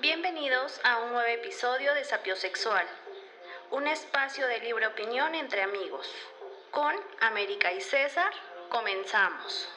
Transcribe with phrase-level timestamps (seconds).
[0.00, 2.86] Bienvenidos a un nuevo episodio de Sapiosexual,
[3.70, 6.08] un espacio de libre opinión entre amigos.
[6.70, 8.32] Con América y César,
[8.68, 9.68] comenzamos.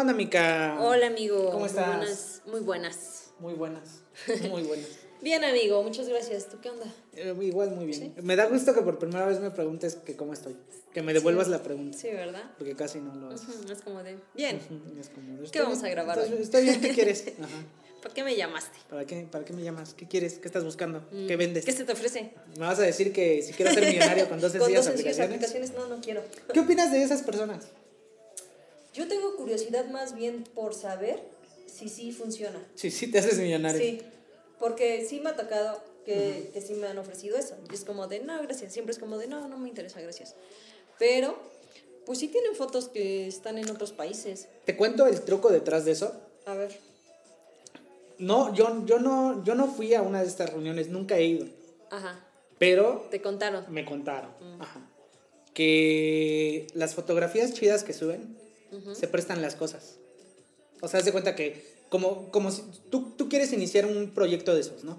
[0.00, 0.76] Onda, Mica?
[0.80, 1.50] Hola, amigo.
[1.50, 2.42] ¿Cómo estás?
[2.46, 3.32] Muy buenas.
[3.38, 4.02] Muy buenas.
[4.28, 4.50] Muy buenas.
[4.50, 4.88] Muy buenas.
[5.20, 6.48] Bien, amigo, muchas gracias.
[6.48, 6.86] ¿Tú qué onda?
[7.14, 8.14] Eh, igual, muy bien.
[8.22, 10.56] Me da gusto que por primera vez me preguntes que cómo estoy.
[10.94, 11.98] Que me devuelvas la pregunta.
[11.98, 12.52] Sí, ¿verdad?
[12.56, 13.48] Porque casi no lo haces.
[13.48, 14.16] Ujú, Es como de.
[14.34, 14.60] Bien.
[15.00, 16.42] Es como, ¿Qué estoy vamos a grabar Estoy, hoy?
[16.42, 17.24] estoy bien, ¿qué quieres?
[17.40, 17.48] Ajá.
[18.00, 18.78] ¿Por qué me llamaste?
[18.88, 19.92] ¿Para qué, ¿Para qué me llamas?
[19.94, 20.38] ¿Qué quieres?
[20.38, 21.04] ¿Qué estás buscando?
[21.10, 21.64] ¿Qué vendes?
[21.64, 22.32] Mm, ¿Qué se te ofrece?
[22.56, 25.18] ¿Me vas a decir que si quiero ser millonario con dos Con sencillas dos sencillas
[25.18, 25.64] aplicaciones?
[25.66, 26.22] aplicaciones, no, no quiero.
[26.52, 27.66] ¿Qué opinas de esas personas?
[28.98, 31.22] Yo tengo curiosidad más bien por saber
[31.66, 32.60] si sí funciona.
[32.74, 33.80] Sí, sí, te haces millonario.
[33.80, 34.02] Sí,
[34.58, 37.54] porque sí me ha tocado que, que sí me han ofrecido eso.
[37.70, 38.72] Y es como de, no, gracias.
[38.72, 40.34] Siempre es como de, no, no me interesa, gracias.
[40.98, 41.38] Pero,
[42.06, 44.48] pues sí tienen fotos que están en otros países.
[44.64, 46.12] Te cuento el truco detrás de eso.
[46.44, 46.76] A ver.
[48.18, 51.46] No, yo, yo no, yo no fui a una de estas reuniones, nunca he ido.
[51.92, 52.26] Ajá,
[52.58, 53.64] Pero te contaron.
[53.68, 54.90] me contaron ajá,
[55.54, 58.47] que las fotografías chidas que suben
[58.94, 59.98] se prestan las cosas.
[60.80, 64.54] O sea, haz de cuenta que como, como si tú, tú quieres iniciar un proyecto
[64.54, 64.98] de esos, ¿no?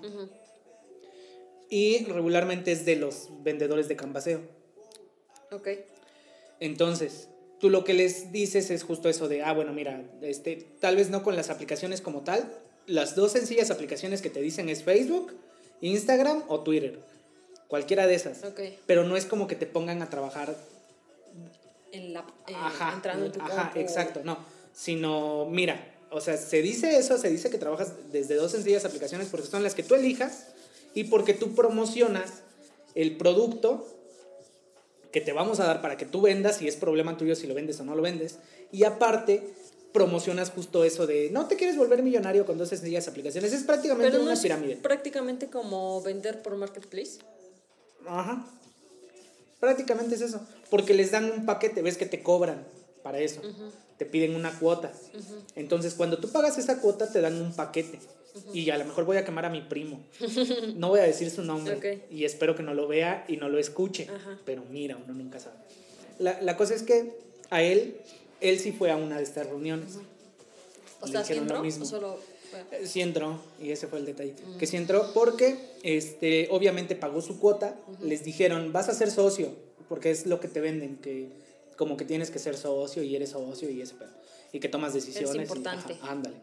[1.69, 4.41] Y regularmente es de los vendedores de cambaseo.
[5.51, 5.69] Ok.
[6.59, 10.95] Entonces, tú lo que les dices es justo eso de, ah, bueno, mira, este, tal
[10.95, 12.51] vez no con las aplicaciones como tal,
[12.87, 15.33] las dos sencillas aplicaciones que te dicen es Facebook,
[15.81, 16.99] Instagram o Twitter.
[17.67, 18.43] Cualquiera de esas.
[18.43, 18.61] Ok.
[18.87, 20.55] Pero no es como que te pongan a trabajar
[21.91, 24.37] En la, eh, ajá, entrando en tu ajá, exacto, no,
[24.73, 29.27] sino, mira, o sea, se dice eso, se dice que trabajas desde dos sencillas aplicaciones
[29.29, 30.47] porque son las que tú elijas
[30.93, 32.41] y porque tú promocionas
[32.95, 33.87] el producto
[35.11, 37.53] que te vamos a dar para que tú vendas y es problema tuyo si lo
[37.55, 38.37] vendes o no lo vendes.
[38.71, 39.43] Y aparte,
[39.91, 43.53] promocionas justo eso de no te quieres volver millonario con dos sencillas aplicaciones.
[43.53, 44.75] Es prácticamente Pero no una es pirámide.
[44.77, 47.19] prácticamente como vender por Marketplace.
[48.07, 48.45] Ajá.
[49.59, 50.41] Prácticamente es eso.
[50.69, 52.65] Porque les dan un paquete, ves que te cobran
[53.03, 53.41] para eso.
[53.97, 54.91] Te piden una cuota.
[55.55, 57.99] Entonces, cuando tú pagas esa cuota, te dan un paquete.
[58.53, 59.99] Y a lo mejor voy a quemar a mi primo.
[60.75, 62.03] No voy a decir su nombre.
[62.11, 64.07] Y espero que no lo vea y no lo escuche.
[64.45, 65.55] Pero mira, uno nunca sabe.
[66.19, 67.17] La, la cosa es que
[67.49, 67.97] a él,
[68.41, 69.97] él sí fue a una de estas reuniones.
[71.01, 71.83] O Le sea, ¿sí hicieron lo mismo.
[71.85, 72.19] o solo
[72.85, 74.33] Sí entró, y ese fue el detalle.
[74.57, 79.49] Que sí entró porque, este, obviamente pagó su cuota, les dijeron, vas a ser socio,
[79.87, 81.29] porque es lo que te venden, que
[81.77, 84.09] como que tienes que ser socio y eres socio y ese pedo,
[84.51, 85.35] y que tomas decisiones.
[85.35, 85.93] y- importante.
[85.93, 86.35] ajá, ándale.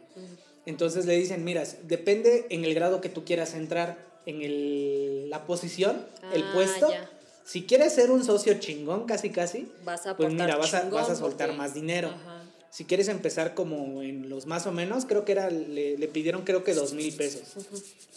[0.65, 5.47] Entonces le dicen, mira, depende en el grado que tú quieras entrar, en el, la
[5.47, 6.91] posición, el Ah, puesto.
[6.91, 7.09] ya.
[7.45, 11.01] Si quieres ser un socio chingón, casi casi, Vas a pues mira, vas a, chingón
[11.01, 12.09] vas a soltar porque- más dinero.
[12.09, 12.36] Ajá.
[12.77, 16.43] Si quieres empezar como en los más o menos, creo que era, le, le pidieron
[16.43, 17.57] creo que dos mil pesos.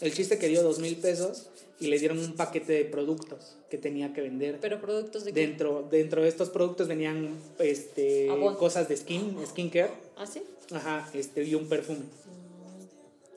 [0.02, 1.46] El chiste que dio dos mil pesos
[1.78, 4.58] y le dieron un paquete de productos que tenía que vender.
[4.60, 5.40] Pero productos de qué?
[5.40, 8.28] Dentro, dentro de estos productos venían este,
[8.58, 10.42] cosas de skin, skincare, ¿Ah, sí?
[10.72, 12.04] ajá, este, y un perfume.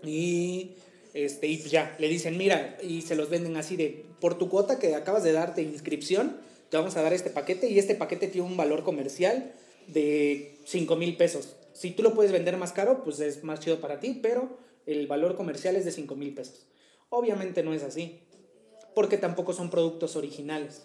[0.04, 0.72] Y,
[1.14, 4.78] este, y ya, le dicen, mira, y se los venden así de, por tu cuota
[4.78, 6.36] que acabas de darte inscripción,
[6.70, 9.54] te vamos a dar este paquete y este paquete tiene un valor comercial
[9.88, 11.56] de 5 mil pesos.
[11.74, 15.08] Si tú lo puedes vender más caro, pues es más chido para ti, pero el
[15.08, 16.68] valor comercial es de 5 mil pesos.
[17.10, 18.20] Obviamente no es así,
[18.96, 20.84] porque tampoco son productos originales,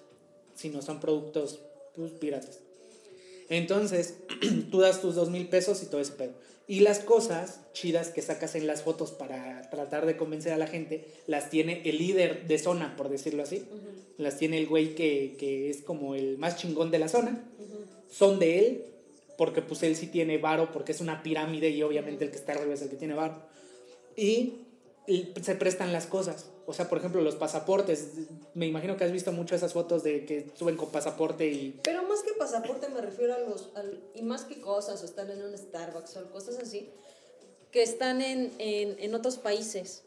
[0.54, 1.60] sino son productos
[1.94, 2.60] pues, piratas.
[3.48, 4.18] Entonces,
[4.70, 6.32] tú das tus dos mil pesos y todo ese pedo.
[6.68, 10.66] Y las cosas chidas que sacas en las fotos para tratar de convencer a la
[10.66, 13.64] gente, las tiene el líder de zona, por decirlo así.
[14.18, 17.42] Las tiene el güey que, que es como el más chingón de la zona.
[18.10, 18.84] Son de él,
[19.38, 22.52] porque pues él sí tiene varo, porque es una pirámide y obviamente el que está
[22.52, 23.40] arriba es el que tiene varo.
[24.14, 24.67] Y, y
[25.42, 26.46] se prestan las cosas.
[26.66, 28.08] O sea, por ejemplo, los pasaportes.
[28.54, 32.02] Me imagino que has visto mucho esas fotos de que suben con pasaporte y Pero
[32.02, 33.70] más que pasaporte me refiero a los...
[34.14, 36.90] y más que cosas, o están en un Starbucks o cosas así,
[37.72, 40.02] que están en, en, en otros países.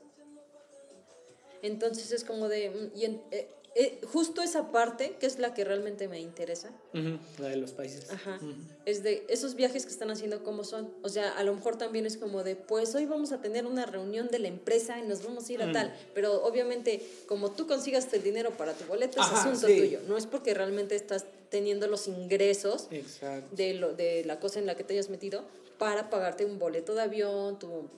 [1.62, 2.69] Entonces es como de...
[2.69, 6.71] mm, Y, en- eh, eh, justo esa parte, que es la que realmente me interesa,
[7.39, 8.12] La de los países.
[8.12, 8.38] Ajá.
[8.85, 10.94] Es de esos viajes que están haciendo, ¿cómo son?
[11.03, 13.85] O sea, a lo mejor también es como de, pues hoy vamos a tener una
[13.85, 15.95] reunión de la empresa y nos vamos a ir a tal.
[16.13, 19.77] Pero obviamente, como tú consigas el dinero para tu boleto, es asunto sí.
[19.77, 20.00] tuyo.
[20.07, 23.56] No es porque realmente estás teniendo los ingresos Exacto.
[23.56, 25.45] de, lo, de la cosa en la que te hayas metido
[25.77, 27.89] para pagarte un boleto de avión, tu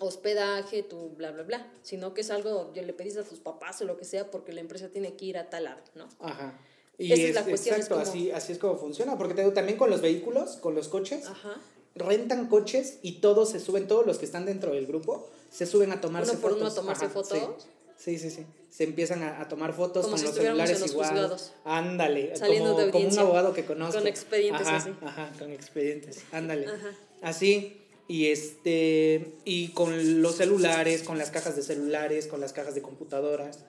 [0.00, 1.66] hospedaje, tu bla, bla, bla.
[1.82, 4.52] Sino que es algo, yo le pediste a tus papás o lo que sea porque
[4.52, 6.08] la empresa tiene que ir a tal lado, ¿no?
[6.18, 6.58] Ajá.
[6.98, 9.16] Y Esa es es, la cuestión, es exacto, como- así, así es como funciona.
[9.16, 11.54] Porque te digo, también con los vehículos, con los coches, Ajá.
[11.94, 15.92] rentan coches y todos se suben, todos los que están dentro del grupo, se suben
[15.92, 16.62] a tomarse Uno por fotos.
[16.62, 17.66] uno a tomarse Ajá, fotos.
[17.96, 18.36] Sí, sí, sí.
[18.36, 18.46] sí.
[18.70, 21.08] Se empiezan a, a tomar fotos Como con si los celulares en los igual.
[21.10, 21.52] juzgados.
[21.64, 23.98] Ándale, Saliendo como, de como un abogado que conozco.
[23.98, 24.94] Con expedientes ajá, así.
[25.02, 26.22] Ajá, con expedientes.
[26.32, 26.66] Ándale.
[26.66, 26.90] Ajá.
[27.22, 27.76] Así.
[28.10, 32.82] Y este y con los celulares, con las cajas de celulares, con las cajas de
[32.82, 33.60] computadoras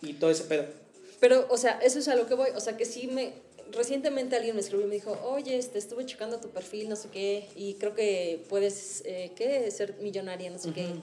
[0.00, 0.64] y todo ese pedo.
[1.20, 2.48] Pero, o sea, eso es a lo que voy.
[2.56, 3.34] O sea, que sí me.
[3.72, 7.08] Recientemente alguien me escribió y me dijo, oye, este, estuve checando tu perfil, no sé
[7.12, 9.70] qué, y creo que puedes, eh, ¿qué?
[9.70, 10.86] Ser millonaria, no sé qué.
[10.86, 11.02] Ujú.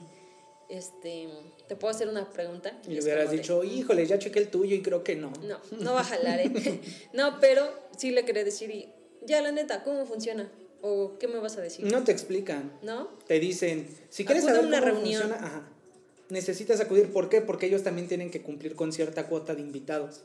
[0.68, 1.28] Este,
[1.68, 2.76] ¿te puedo hacer una pregunta?
[2.88, 5.32] Y le hubieras como de, dicho, híjole, ya chequé el tuyo y creo que no.
[5.42, 6.50] No, no va a jalar, ¿eh?
[7.12, 8.88] no, pero sí le quería decir, y,
[9.24, 10.50] ya, la neta, ¿cómo funciona?
[10.82, 11.86] ¿O qué me vas a decir?
[11.90, 12.72] No te explican.
[12.82, 13.08] ¿No?
[13.26, 15.22] Te dicen, si quieres Acude a saber una cómo reunión.
[15.22, 15.62] funciona, ajá,
[16.28, 17.12] necesitas acudir.
[17.12, 17.40] ¿Por qué?
[17.40, 20.20] Porque ellos también tienen que cumplir con cierta cuota de invitados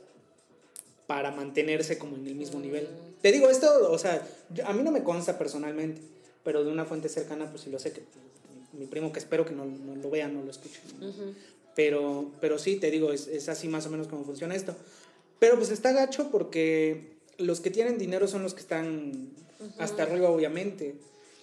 [1.06, 2.84] para mantenerse como en el mismo nivel.
[2.84, 3.20] Mm.
[3.22, 6.00] Te digo esto, o sea, yo- a mí no me consta personalmente,
[6.44, 8.02] pero de una fuente cercana, pues sí lo sé que
[8.72, 10.80] mi primo que espero que no, no lo vea, no lo escuche.
[11.00, 11.08] ¿no?
[11.08, 11.34] Ujú.
[11.74, 14.74] Pero, pero sí, te digo, es, es así más o menos como funciona esto.
[15.38, 19.30] Pero pues está gacho porque los que tienen dinero son los que están
[19.78, 20.96] hasta arriba, obviamente.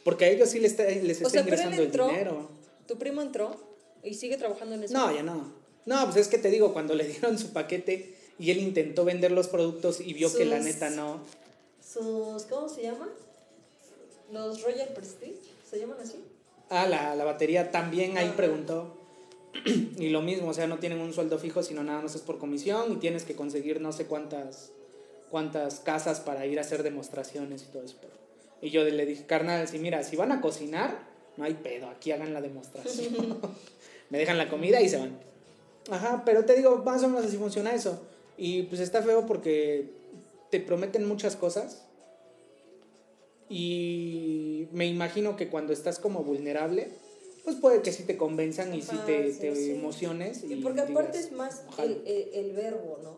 [0.03, 2.49] Porque a ellos sí les está, les O sea, ingresando el dinero.
[2.87, 3.55] ¿Tu primo entró
[4.03, 4.93] y sigue trabajando en eso?
[4.93, 5.51] No, ya no.
[5.85, 9.31] No, pues es que te digo, cuando le dieron su paquete y él intentó vender
[9.31, 11.21] los productos y vio que la neta no.
[11.81, 13.09] Sus, ¿cómo se llama?
[14.31, 15.39] Los Royal Prestige,
[15.69, 16.17] ¿se llaman así?
[16.69, 18.97] Ah, la, la batería también ahí preguntó.
[19.97, 22.39] y lo mismo, o sea, no tienen un sueldo fijo, sino nada más es por
[22.39, 24.71] comisión y tienes que conseguir no sé cuántas,
[25.29, 27.95] cuántas casas para ir a hacer demostraciones y todo eso.
[28.61, 30.97] Y yo le dije, carnal, si mira, si van a cocinar,
[31.37, 33.39] no hay pedo, aquí hagan la demostración.
[34.09, 35.19] Me dejan la comida y se van.
[35.89, 38.01] Ajá, pero te digo, más o menos así funciona eso.
[38.37, 39.89] Y pues está feo porque
[40.51, 41.83] te prometen muchas cosas.
[43.49, 46.89] Y me imagino que cuando estás como vulnerable,
[47.43, 49.71] pues puede que sí te convenzan y sí Ajá, te, sí, te sí.
[49.71, 50.43] emociones.
[50.43, 53.17] Y Y porque aparte digas, es más el, el, el verbo, ¿no?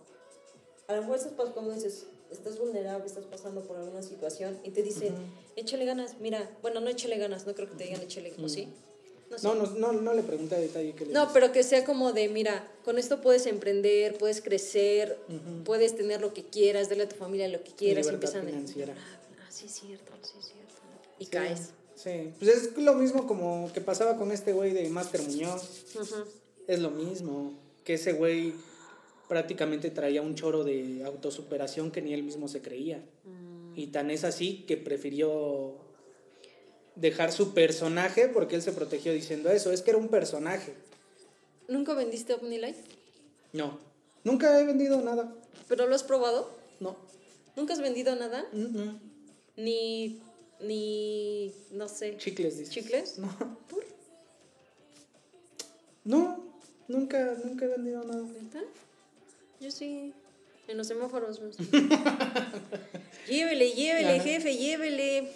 [0.88, 4.72] A lo mejor estás pas- como dices, estás vulnerable, estás pasando por alguna situación y
[4.72, 5.13] te dicen,
[5.57, 8.69] échale ganas, mira, bueno, no échale ganas, no creo que te digan échale, ¿o sí?
[9.30, 9.45] No, sé.
[9.45, 12.30] No, no, no, le pregunté a detalle qué le No, pero que sea como de,
[12.30, 15.63] mira, con esto puedes emprender, puedes crecer, Ujú.
[15.66, 18.07] puedes tener lo que quieras, darle a tu familia lo que quieras.
[18.07, 18.12] a-
[18.42, 18.95] financiera.
[18.98, 20.74] Ah, sí es cierto, sí es cierto.
[21.19, 21.60] Y Sí, caes.
[21.95, 25.83] Sí, pues es lo mismo como que pasaba con este güey de Master Muñoz.
[26.68, 27.51] Es lo mismo,
[27.83, 28.54] que ese güey
[29.28, 32.98] prácticamente traía un choro de autosuperación que ni él mismo se creía.
[32.98, 33.78] Mm.
[33.78, 35.76] Y tan es así que prefirió
[36.96, 39.72] dejar su personaje porque él se protegió diciendo eso.
[39.72, 40.74] Es que era un personaje.
[41.68, 42.78] ¿Nunca vendiste OmniLight?
[43.54, 43.80] No,
[44.24, 45.34] nunca he vendido nada.
[45.68, 46.50] ¿Pero lo has probado?
[46.80, 46.96] No.
[47.56, 48.46] ¿Nunca has vendido nada?
[48.54, 49.00] Mm, mm.
[49.58, 50.22] Ni,
[50.62, 52.18] ni, no sé.
[52.18, 52.74] Chicles, dices.
[52.74, 53.18] ¿Chicles?
[53.20, 53.28] No.
[53.68, 53.84] ¿Por?
[56.04, 56.42] No,
[56.88, 58.24] nunca, nunca he vendido nada.
[58.24, 58.62] ¿Neta?
[59.59, 60.14] Yo sí.
[60.68, 61.40] En los semáforos.
[61.40, 61.49] ¿no?
[63.28, 64.23] llévele, llévele, Ajá.
[64.23, 65.31] jefe, llévele.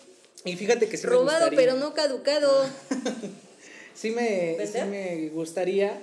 [0.45, 2.65] Y fíjate que sí Robado, pero no caducado.
[3.93, 6.01] Sí me, sí me gustaría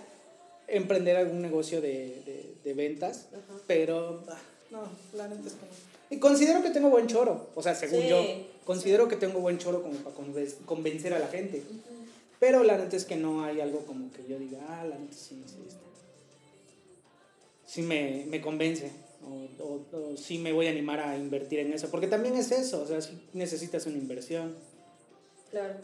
[0.69, 3.59] emprender algún negocio de, de- de ventas, Ajá.
[3.67, 4.39] pero ah,
[4.71, 4.83] no,
[5.17, 5.73] la neta es que no.
[6.17, 8.25] Y considero que tengo buen choro, o sea, según Sí, yo,
[8.65, 11.63] considero que tengo buen choro como para conven- convencer a la gente.
[12.39, 15.15] Pero la neta es que no hay algo como que yo diga, ah, la neta
[15.17, 15.81] sí, sí, este,
[17.69, 18.91] sí me, me convence.
[19.23, 21.91] O, o- o sí me voy a animar a invertir en eso.
[21.91, 24.57] Porque también es eso, o sea, sí necesitas una inversión.
[25.51, 25.75] Claro.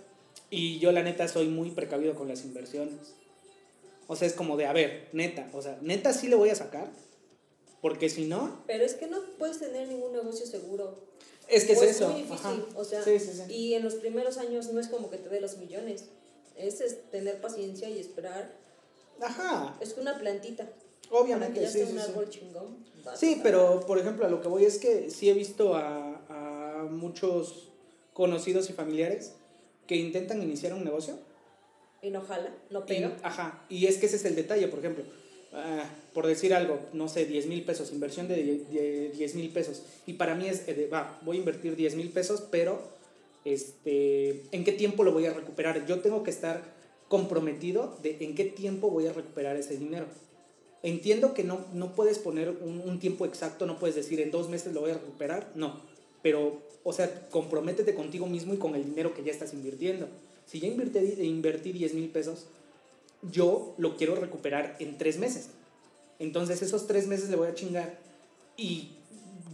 [0.50, 3.14] Y yo la neta soy muy precavido con las inversiones.
[4.06, 6.54] O sea, es como de, a ver, neta, o sea, neta sí le voy a
[6.54, 6.90] sacar.
[7.80, 10.98] Porque si no, Pero es que no puedes tener ningún negocio seguro.
[11.48, 12.08] es que es O eso.
[12.08, 12.36] muy difícil.
[12.46, 12.64] Ajá.
[12.76, 13.52] O sea, sí, sí, sí.
[13.52, 16.06] y en los primeros años no es como que te dé los millones.
[16.56, 18.54] Es, es tener paciencia y esperar.
[19.20, 20.66] Ajá, Es una plantita.
[21.21, 22.11] Obviamente, para que ya sí, un sí.
[22.11, 22.85] árbol chingón.
[23.16, 26.85] Sí, pero por ejemplo, a lo que voy es que sí he visto a, a
[26.90, 27.68] muchos
[28.12, 29.35] conocidos y familiares
[29.87, 31.18] que intentan iniciar un negocio.
[32.00, 33.16] Y no jala, no Y, pega.
[33.23, 35.04] ajá, y es que ese es el detalle, por ejemplo.
[35.52, 39.50] ah, por decir algo, no sé, 10 mil pesos, inversión de, die- de 10 mil
[39.50, 39.83] pesos.
[40.06, 42.80] Y para mí es, eh, va, voy a invertir 10 mil pesos, pero
[43.44, 45.87] este, ¿en qué tiempo lo voy a recuperar?
[45.87, 46.62] Yo tengo que estar
[47.09, 50.06] comprometido de en qué tiempo voy a recuperar ese dinero.
[50.84, 54.50] Entiendo que no, no puedes poner un, un tiempo exacto, no puedes decir en dos
[54.50, 55.80] meses lo voy a recuperar, no.
[56.22, 60.08] Pero, o sea, comprométete contigo mismo y con el dinero que ya estás invirtiendo.
[60.44, 62.46] Si ya invertí, invertí 10 mil pesos,
[63.32, 65.48] yo lo quiero recuperar en tres meses.
[66.18, 67.98] Entonces esos tres meses le voy a chingar.
[68.56, 68.90] Y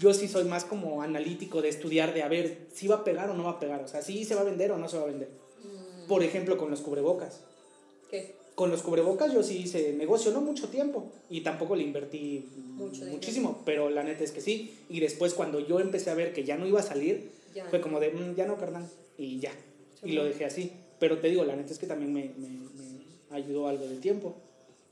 [0.01, 3.31] yo sí soy más como analítico de estudiar, de a ver si va a pegar
[3.31, 3.83] o no va a pegar.
[3.83, 5.29] O sea, si se va a vender o no se va a vender.
[6.09, 7.41] Por ejemplo, con los cubrebocas.
[8.11, 8.35] ¿Qué?
[8.55, 11.11] Con los cubrebocas yo sí hice negocio, no mucho tiempo.
[11.31, 13.63] Y tampoco le invertí Mucho muchísimo.
[13.65, 14.75] Pero la neta es que sí.
[14.89, 17.65] Y después cuando yo empecé a ver que ya no iba a salir, Ya.
[17.69, 18.87] fue como de, "Mm, ya no, carnal.
[19.19, 19.53] Y ya.
[20.05, 20.73] Y lo dejé así.
[20.99, 24.35] Pero te digo, la neta es que también me, me, me ayudó algo de tiempo.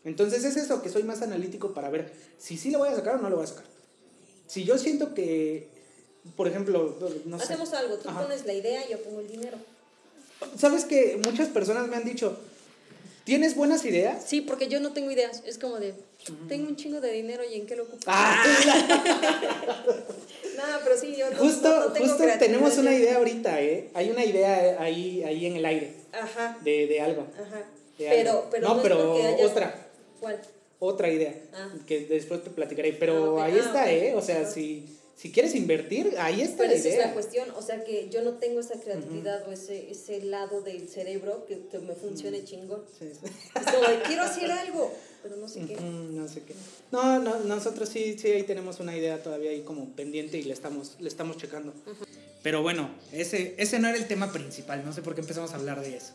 [0.04, 3.16] Entonces es eso, que soy más analítico para ver si sí le voy a sacar
[3.16, 3.64] o no le voy a sacar.
[4.46, 5.68] Si yo siento que,
[6.36, 6.96] por ejemplo,
[7.26, 7.44] no sé.
[7.44, 8.22] Hacemos algo, tú Ajá.
[8.22, 9.58] pones la idea y yo pongo el dinero.
[10.56, 12.38] ¿Sabes que muchas personas me han dicho,
[13.28, 14.24] ¿tienes buenas ideas?
[14.26, 15.42] Sí, porque yo no tengo ideas.
[15.44, 15.92] Es como de,
[16.48, 18.02] tengo un chingo de dinero y en qué lo ocupo.
[18.06, 18.42] Ah,
[20.56, 23.90] No, pero sí, yo no, justo, no- tengo justo tenemos una idea ahorita, ¿eh?
[23.94, 27.26] Hay una idea ahí, ahí en el aire Ajá, de, de algo.
[27.34, 27.58] ajá.
[27.98, 28.48] de Pero, algo.
[28.50, 29.88] pero no, pero otra,
[30.20, 30.40] ¿Cuál?
[30.80, 31.68] otra idea, Ah.
[31.86, 32.92] que después te platicaré.
[32.94, 33.92] Pero Ah, ahí Ah, está.
[33.92, 34.14] ¿eh?
[34.16, 34.50] O sea, Ajá.
[34.50, 34.86] si,
[35.20, 37.06] si quieres invertir, ahí está Pero la esa es idea.
[37.08, 40.88] la cuestión, o sea que yo no tengo esa creatividad o ese, ese lado del
[40.88, 42.84] cerebro que, que me funcione chingón.
[42.96, 43.26] Sí, sí.
[43.56, 44.94] Es como de, quiero hacer algo,
[45.24, 45.74] pero no sé qué.
[45.74, 45.82] Ujú,
[46.12, 46.54] no sé qué.
[46.92, 50.52] No, no, nosotros sí, sí, ahí tenemos una idea todavía ahí como pendiente y le
[50.52, 51.72] estamos, le estamos checando.
[52.44, 55.56] Pero bueno, ese, ese no era el tema principal, no sé por qué empezamos a
[55.56, 56.12] hablar de eso.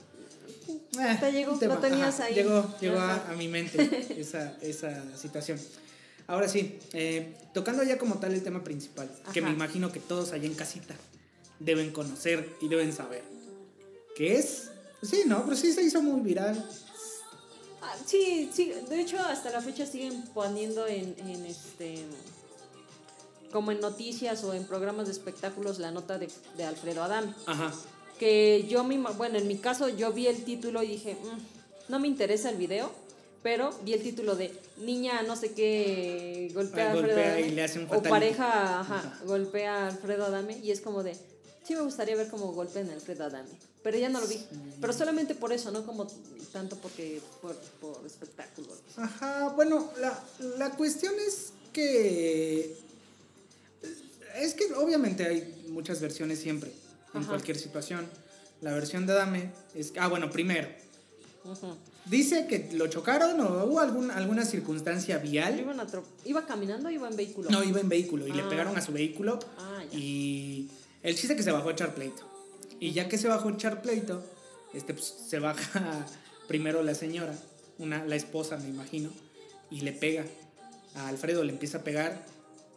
[0.70, 2.36] Eh, Te llegó, lo tenías ahí.
[2.36, 5.60] Llegó, llegó a, a mi mente esa, esa situación.
[6.27, 10.32] Ahora sí, eh, tocando ya como tal el tema principal, que me imagino que todos
[10.32, 10.96] allá en casita
[11.60, 13.24] deben conocer y deben saber.
[14.15, 14.70] ¿Qué es?
[15.01, 16.65] Sí, no, pero sí se hizo muy viral.
[17.82, 22.06] Ah, sí, sí, de hecho hasta la fecha siguen poniendo en, en este
[23.51, 26.27] como en noticias o en programas de espectáculos la nota de,
[26.58, 27.34] de Alfredo Adame.
[27.46, 27.72] Ajá.
[28.18, 32.00] Que yo misma, bueno, en mi caso yo vi el título y dije, "Mm, no
[32.00, 32.92] me interesa el video,
[33.44, 37.64] pero vi el título de niña no sé qué golpea a Alfredo y Adame le
[37.64, 39.20] hace un o pareja ajá, Ajá.
[39.26, 41.14] golpea a Alfredo Adame y es como de
[41.68, 43.50] sí me gustaría ver cómo golpean a Alfredo Adame,
[43.84, 44.38] pero ya no lo vi.
[44.82, 46.08] Pero solamente por eso, no como
[46.52, 48.80] tanto porque por, por espectáculos.
[48.98, 50.22] Ajá, bueno, la,
[50.58, 52.76] la cuestión es que.
[54.36, 56.72] Es que obviamente hay muchas versiones siempre,
[57.14, 57.30] en Ajá.
[57.30, 58.08] cualquier situación.
[58.62, 59.94] La versión de Dame es.
[59.98, 60.68] Ah, bueno, primero.
[61.46, 61.76] Ujú.
[62.06, 65.60] Dice que lo chocaron o hubo algún, alguna circunstancia vial.
[65.60, 67.50] Iban a tro- ¿Iba caminando o iba en vehículo?
[67.50, 68.50] No, iba en vehículo y le Ah.
[68.50, 69.40] pegaron a su vehículo.
[69.58, 69.98] Ah, ya.
[69.98, 70.70] Y
[71.02, 72.24] el chiste que se bajó a echar pleito.
[72.80, 74.22] Y ya que se bajó a echar pleito,
[74.74, 76.06] este, pues, se baja
[76.48, 77.34] primero la señora,
[77.78, 79.10] una, la esposa me imagino,
[79.72, 80.26] y le pega.
[80.96, 82.24] A Alfredo le empieza a pegar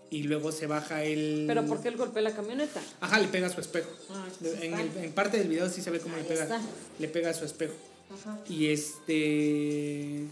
[0.08, 1.44] y luego se baja el...
[1.48, 2.80] ¿Pero por qué él golpea la camioneta?
[3.00, 3.90] Ajá, le pega a su espejo.
[4.10, 4.24] Ah,
[4.62, 6.44] en, el- en parte del video sí se ve cómo le pega.
[6.44, 6.60] está.
[7.00, 7.74] Le pega a su espejo.
[8.12, 8.38] Ajá.
[8.48, 10.26] Y este.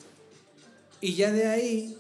[1.01, 1.99] Y ya de ahí,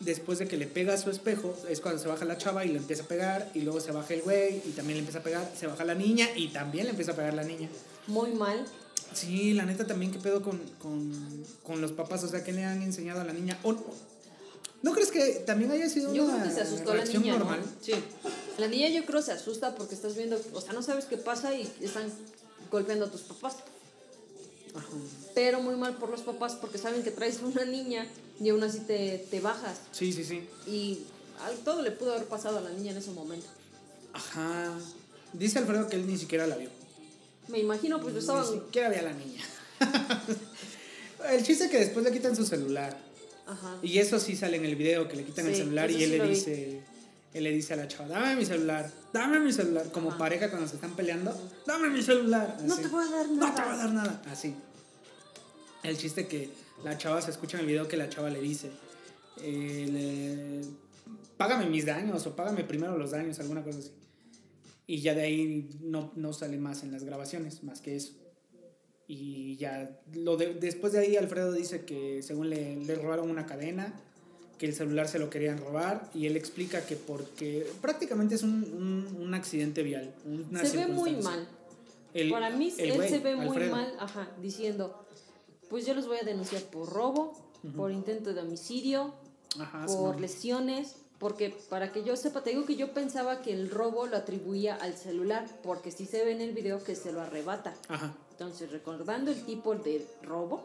[0.00, 2.68] después de que le pega a su espejo, es cuando se baja la chava y
[2.68, 3.50] le empieza a pegar.
[3.54, 5.50] Y luego se baja el güey y también le empieza a pegar.
[5.58, 7.68] Se baja la niña y también le empieza a pegar la niña.
[8.06, 8.64] Muy mal.
[9.12, 12.22] Sí, la neta también, ¿qué pedo con, con, con los papás?
[12.24, 13.58] O sea, ¿qué le han enseñado a la niña?
[13.62, 13.84] ¿O no?
[14.82, 17.60] ¿No crees que también haya sido Yo una creo que se asustó la niña, normal?
[17.60, 17.72] ¿no?
[17.80, 17.92] Sí.
[18.58, 21.54] La niña yo creo se asusta porque estás viendo, o sea, no sabes qué pasa
[21.54, 22.10] y están
[22.70, 23.56] golpeando a tus papás.
[24.76, 24.86] Ajá.
[25.34, 28.06] Pero muy mal por los papás porque saben que traes una niña
[28.40, 29.78] y aún así te, te bajas.
[29.92, 30.46] Sí, sí, sí.
[30.66, 31.00] Y
[31.44, 33.46] al- todo le pudo haber pasado a la niña en ese momento.
[34.12, 34.72] Ajá.
[35.32, 36.70] Dice Alfredo que él ni siquiera la vio.
[37.48, 38.44] Me imagino, pues lo estaban...
[38.50, 39.44] Ni siquiera ve a la niña.
[41.30, 42.96] el chiste es que después le quitan su celular.
[43.46, 43.76] Ajá.
[43.82, 46.18] Y eso sí sale en el video, que le quitan el celular y él sí
[46.18, 46.28] le vi.
[46.30, 46.80] dice,
[47.32, 50.18] él le dice a la chava, dame mi celular, dame mi celular, como Ajá.
[50.18, 51.32] pareja cuando se están peleando,
[51.66, 52.56] dame mi celular.
[52.64, 53.54] No te voy a dar No nada.
[53.54, 54.22] te voy a dar nada.
[54.30, 54.54] Así.
[55.82, 56.50] El chiste que
[56.84, 58.70] la chava se escucha en el video que la chava le dice,
[59.42, 60.68] eh, le-
[61.36, 63.90] págame mis daños o págame primero los daños, alguna cosa así.
[64.86, 68.12] Y ya de ahí no, no sale más en las grabaciones, más que eso.
[69.08, 73.46] Y ya, lo de- después de ahí Alfredo dice que según le, le robaron una
[73.46, 73.94] cadena,
[74.58, 78.64] que el celular se lo querían robar, y él explica que porque prácticamente es un,
[78.64, 80.14] un, un accidente vial.
[80.64, 81.46] se ve muy mal.
[82.14, 83.70] El- Para mí el él güey, se ve muy Alfredo.
[83.76, 85.05] mal, ajá, diciendo,
[85.68, 87.32] pues yo los voy a denunciar por robo,
[87.76, 89.12] por intento de homicidio,
[89.58, 93.70] Ajá, por lesiones, porque para que yo sepa, te digo que yo pensaba que el
[93.70, 97.20] robo lo atribuía al celular, porque sí se ve en el video que se lo
[97.22, 97.74] arrebata.
[97.88, 98.14] Ajá.
[98.32, 100.62] Entonces, recordando el tipo de robo,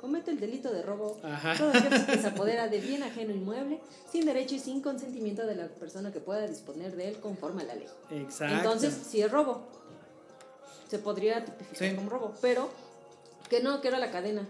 [0.00, 1.16] comete el delito de robo.
[1.56, 3.80] Todo aquel que se apodera de bien ajeno inmueble,
[4.12, 7.66] sin derecho y sin consentimiento de la persona que pueda disponer de él conforme a
[7.66, 7.88] la ley.
[8.10, 8.56] Exacto.
[8.56, 9.62] Entonces, si es robo,
[10.88, 11.96] se podría tipificar Sí.
[11.96, 12.68] como robo, pero
[13.48, 14.46] que no, que era la cadena.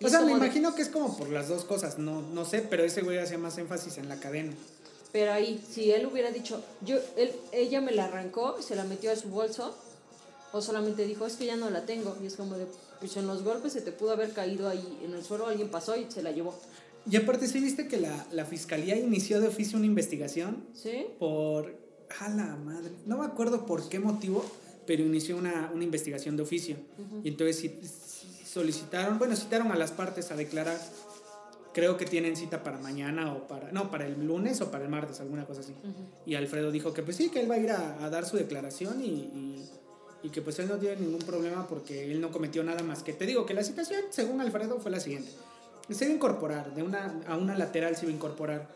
[0.00, 2.44] Y O sea, me de- imagino que es como por las dos cosas, no, no
[2.44, 4.52] sé, pero ese güey hacía más énfasis en la cadena.
[5.12, 8.84] Pero ahí, si él hubiera dicho, yo, él, ella me la arrancó y se la
[8.84, 9.74] metió a su bolso,
[10.52, 12.66] o solamente dijo, es que ya no la tengo, y es como de,
[13.00, 15.96] pues en los golpes se te pudo haber caído ahí en el suelo, alguien pasó
[15.96, 16.54] y se la llevó.
[17.10, 21.06] Y aparte, ¿sí viste que la, la fiscalía inició de oficio una investigación ¿Sí?
[21.18, 21.74] por...
[22.18, 22.90] A la madre.
[23.06, 24.44] No me acuerdo por qué motivo,
[24.86, 26.76] pero inició una, una investigación de oficio.
[27.22, 27.70] Y entonces
[28.46, 30.78] solicitaron, bueno, citaron a las partes a declarar.
[31.72, 33.70] Creo que tienen cita para mañana o para...
[33.70, 35.72] No, para el lunes o para el martes, alguna cosa así.
[36.26, 38.36] Y Alfredo dijo que pues sí, que él va a ir a, a dar su
[38.36, 39.70] declaración y, y,
[40.24, 43.12] y que pues él no tiene ningún problema porque él no cometió nada más que...
[43.12, 45.30] Te digo que la situación, según Alfredo, fue la siguiente.
[45.88, 48.68] Se iba a incorporar, de una a una lateral se iba a incorporar.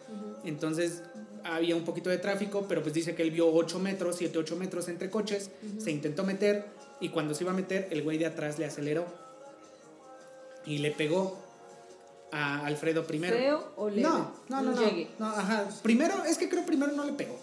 [0.45, 1.03] Entonces
[1.45, 4.57] había un poquito de tráfico, pero pues dice que él vio 8 metros, 7, 8
[4.57, 6.65] metros entre coches, se intentó meter
[7.01, 9.07] y cuando se iba a meter, el güey de atrás le aceleró
[10.67, 11.39] y le pegó
[12.33, 13.37] a Alfredo primero.
[13.37, 14.03] ¿Feo o leve?
[14.03, 15.09] No, no, no, no, llegue.
[15.19, 15.69] no, ajá.
[15.83, 17.39] Primero, es que creo primero no le pegó.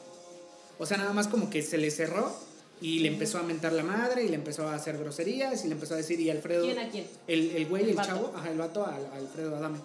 [0.80, 2.36] O sea, nada más como que se le cerró
[2.82, 5.76] y le empezó a mentar la madre y le empezó a hacer groserías y le
[5.76, 6.66] empezó a decir, y Alfredo...
[6.66, 7.06] ¿Quién a quién?
[7.28, 9.78] El, el güey, El el, chavo, ajá, el vato, al, a Alfredo Adame.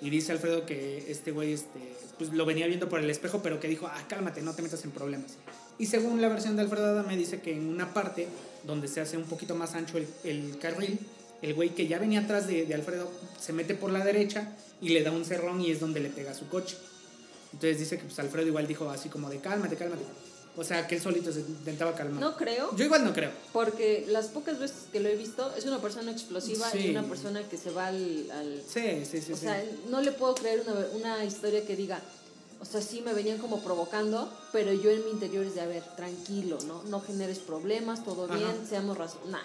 [0.00, 1.80] Y dice Alfredo que este güey este,
[2.18, 4.84] pues lo venía viendo por el espejo, pero que dijo, ah, cálmate, no te metas
[4.84, 5.36] en problemas.
[5.78, 8.28] Y según la versión de Alfredo Adame, dice que en una parte
[8.64, 10.98] donde se hace un poquito más ancho el, el carril,
[11.42, 13.10] el güey que ya venía atrás de, de Alfredo
[13.40, 16.34] se mete por la derecha y le da un cerrón y es donde le pega
[16.34, 16.76] su coche.
[17.52, 20.02] Entonces dice que pues Alfredo igual dijo así como de cálmate, cálmate.
[20.58, 22.18] O sea, que él solito se intentaba calmar.
[22.20, 23.30] No creo, Yo igual no creo.
[23.52, 26.78] porque las pocas veces que lo he visto, es una persona explosiva Sí.
[26.78, 28.30] y una persona que se va al...
[28.30, 29.32] al- Sí, sí, sí.
[29.32, 29.42] o sí.
[29.42, 32.00] sea, no le puedo creer una, una historia que diga,
[32.58, 35.66] o sea, sí me venían como provocando, pero yo en mi interior es de, a
[35.66, 36.82] ver, tranquilo, ¿no?
[36.84, 38.34] No generes problemas, todo Ajá.
[38.36, 39.30] bien, seamos razón.
[39.30, 39.40] Nah.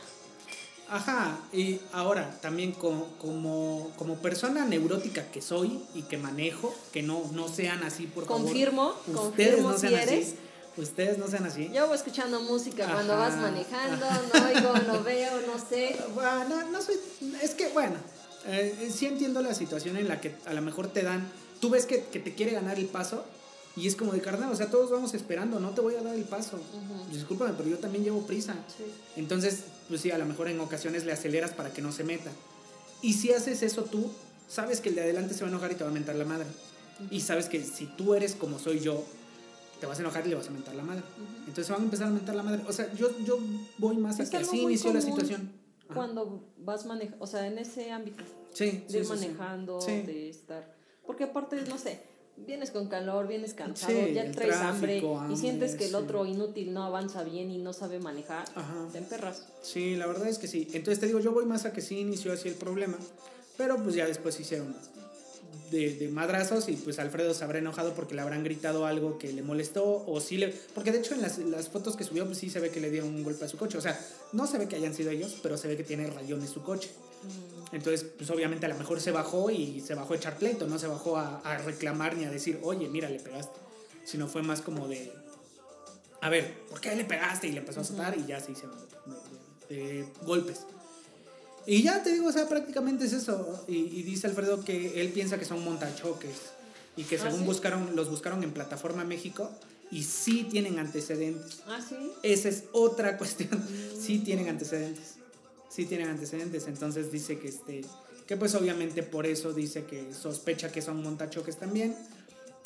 [0.89, 7.01] Ajá, y ahora también como, como, como persona neurótica que soy y que manejo, que
[7.01, 8.41] no, no sean así, por favor.
[8.43, 10.27] Confirmo, confirmo no si eres.
[10.29, 10.35] así.
[10.77, 11.69] Ustedes no sean así.
[11.73, 15.97] Yo voy escuchando música cuando Ajá, vas manejando, no oigo, no veo, no sé.
[16.13, 16.95] Bueno, no, no soy.
[17.41, 17.95] Es que, bueno,
[18.47, 21.29] eh, sí entiendo la situación en la que a lo mejor te dan.
[21.59, 23.25] Tú ves que, que te quiere ganar el paso
[23.75, 26.15] y es como de carnal, o sea, todos vamos esperando, no te voy a dar
[26.15, 26.57] el paso.
[26.57, 27.11] Ujú.
[27.13, 28.55] Discúlpame, pero yo también llevo prisa.
[28.75, 28.85] Sí.
[29.15, 32.31] Entonces, pues sí, a lo mejor en ocasiones le aceleras para que no se meta.
[33.01, 34.11] Y si haces eso tú,
[34.47, 36.25] sabes que el de adelante se va a enojar y te va a mentar la
[36.25, 36.47] madre.
[37.09, 39.03] Y sabes que si tú eres como soy yo,
[39.81, 41.01] te vas a enojar y le vas a mentar la madre.
[41.39, 42.61] Entonces se van a empezar a mentar la madre.
[42.67, 43.39] O sea, yo, yo
[43.79, 45.51] voy más a que así inició la situación.
[45.85, 45.95] Ajá.
[45.95, 50.03] Cuando vas manejando, o sea, en ese ámbito, Sí, de ir sí, manejando, Sí.
[50.03, 50.75] de estar.
[51.05, 51.99] Porque aparte, no sé,
[52.37, 55.95] vienes con calor, vienes cansado, Sí, ya traes hambre, y sientes que el sí.
[55.95, 58.87] otro inútil no avanza bien y no sabe manejar, Ajá.
[58.91, 59.47] te emperras.
[59.63, 60.67] Sí, la verdad es que sí.
[60.73, 62.97] Entonces te digo, yo voy más a que sí inició así el problema,
[63.57, 64.75] pero pues ya después hicieron
[65.71, 69.31] de, de madrazos y pues Alfredo se habrá enojado porque le habrán gritado algo que
[69.31, 70.49] le molestó o sí le...
[70.49, 72.89] Porque de hecho en las, las fotos que subió pues sí se ve que le
[72.91, 73.77] dieron un golpe a su coche.
[73.77, 73.99] O sea,
[74.33, 76.89] no se ve que hayan sido ellos, pero se ve que tiene rayones su coche.
[77.71, 80.77] Entonces, pues obviamente a lo mejor se bajó y se bajó a echar pleito, no
[80.77, 83.57] se bajó a, a reclamar ni a decir, oye, mira, le pegaste.
[84.03, 85.13] Sino fue más como de,
[86.21, 87.47] a ver, ¿por qué le pegaste?
[87.47, 88.75] Y le empezó a azotar y ya se hicieron
[89.69, 90.65] de- de- de golpes.
[91.65, 93.63] Y ya te digo, o sea, prácticamente es eso.
[93.67, 96.35] Y, y dice Alfredo que él piensa que son montachoques
[96.95, 97.45] y que ¿Ah, según sí?
[97.45, 99.49] buscaron, los buscaron en Plataforma México
[99.91, 101.61] y sí tienen antecedentes.
[101.67, 101.95] Ah, sí.
[102.23, 103.61] Esa es otra cuestión.
[103.99, 105.15] Sí tienen antecedentes.
[105.69, 106.67] Sí tienen antecedentes.
[106.67, 107.81] Entonces dice que este.
[108.25, 111.95] Que pues obviamente por eso dice que sospecha que son montachoques también.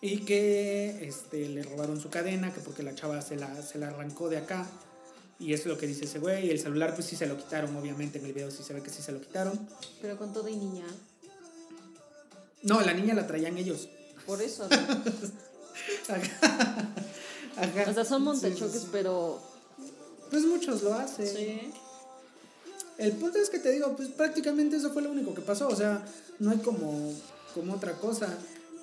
[0.01, 3.87] Y que este, le robaron su cadena, que porque la chava se la, se la
[3.87, 4.67] arrancó de acá.
[5.39, 6.47] Y eso es lo que dice ese güey.
[6.47, 8.19] Y el celular pues sí se lo quitaron, obviamente.
[8.19, 9.59] En el video sí se ve que sí se lo quitaron.
[10.01, 10.85] Pero con todo y niña.
[12.63, 13.89] No, la niña la traían ellos.
[14.25, 14.67] Por eso.
[14.69, 14.75] ¿no?
[16.15, 16.89] Ajá.
[17.57, 17.89] Ajá.
[17.89, 18.87] O sea, son Sí, montachoques, sí, sí.
[18.91, 19.39] pero.
[20.31, 21.27] Pues muchos lo hacen.
[21.27, 21.71] Sí.
[22.97, 25.75] El punto es que te digo, pues prácticamente eso fue lo único que pasó, o
[25.75, 26.05] sea,
[26.39, 27.13] no hay como,
[27.53, 28.29] como otra cosa,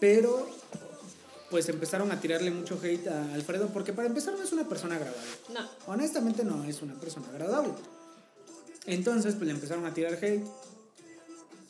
[0.00, 0.46] pero
[1.52, 4.96] pues empezaron a tirarle mucho hate a Alfredo, porque para empezar no es una persona
[4.96, 5.20] agradable,
[5.52, 5.60] No.
[5.86, 7.74] honestamente no es una persona agradable.
[8.86, 10.42] Entonces pues le empezaron a tirar hate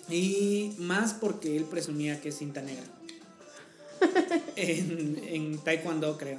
[0.08, 2.84] Y más porque él presumía que es cinta negra.
[4.56, 6.38] en, en Taekwondo, creo.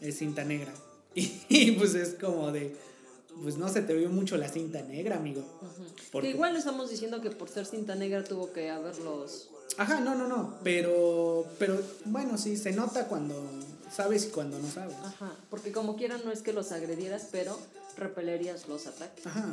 [0.00, 0.72] Es cinta negra.
[1.14, 2.74] Y, pues es como de.
[3.42, 5.42] Pues no se te vio mucho la cinta negra, amigo.
[5.96, 9.48] Que Porque- igual no estamos diciendo que por ser cinta negra tuvo que haberlos.
[9.78, 10.54] Ajá, no, no, no.
[10.62, 13.34] Pero, pero bueno, sí, se nota cuando
[13.90, 14.96] sabes y cuando no sabes.
[15.02, 15.32] Ajá.
[15.50, 17.58] Porque como quieran, no es que los agredieras, pero
[17.96, 19.26] repelerías los ataques.
[19.26, 19.46] Ajá,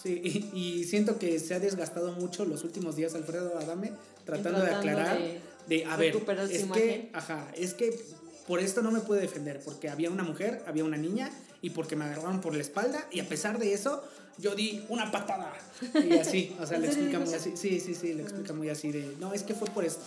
[0.00, 0.20] sí.
[0.52, 3.92] Y, y siento que se ha desgastado mucho los últimos días Alfredo Adame
[4.24, 5.18] tratando, de aclarar.
[5.18, 6.16] de De, a ver,
[6.50, 6.72] es imagen.
[6.72, 7.98] que, ajá, es que
[8.46, 11.30] por esto no me puede defender, porque había una mujer, había una niña,
[11.64, 14.02] y porque me agarraron por la espalda, y a pesar de eso,
[14.38, 15.52] yo di una patada.
[16.08, 17.52] Y así, o sea, ¿En le explica muy así.
[17.56, 20.02] Sí, sí, sí, le explica muy así de, no, es que fue por esto.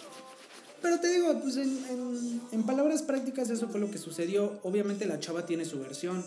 [0.82, 4.60] Pero te digo, pues en, en, en palabras prácticas eso fue lo que sucedió.
[4.64, 6.24] Obviamente la chava tiene su versión.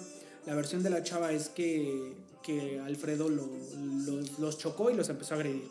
[0.46, 2.12] La versión de la chava es que,
[2.42, 3.48] que Alfredo lo-
[4.06, 5.68] los, los chocó y los empezó a agredir.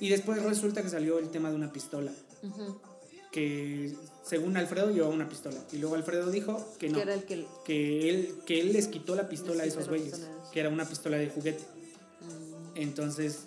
[0.00, 2.10] Y después resulta que salió el tema de una pistola.
[2.42, 2.80] Ujú.
[3.32, 5.58] Que según Alfredo llevaba una pistola.
[5.72, 6.96] Y luego Alfredo dijo que no.
[6.96, 7.46] Que era el que.
[7.64, 10.26] Que él, que él les quitó la pistola a esos güeyes.
[10.52, 11.62] Que era una pistola de juguete.
[12.20, 13.40] Mm, Entonces,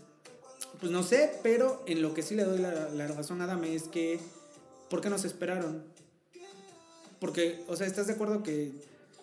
[0.80, 3.76] pues no sé, pero en lo que sí le doy la, la razón a Adame
[3.76, 4.20] es que,
[4.90, 5.84] ¿por qué no se esperaron?
[7.20, 8.72] Porque, o sea, ¿estás de acuerdo que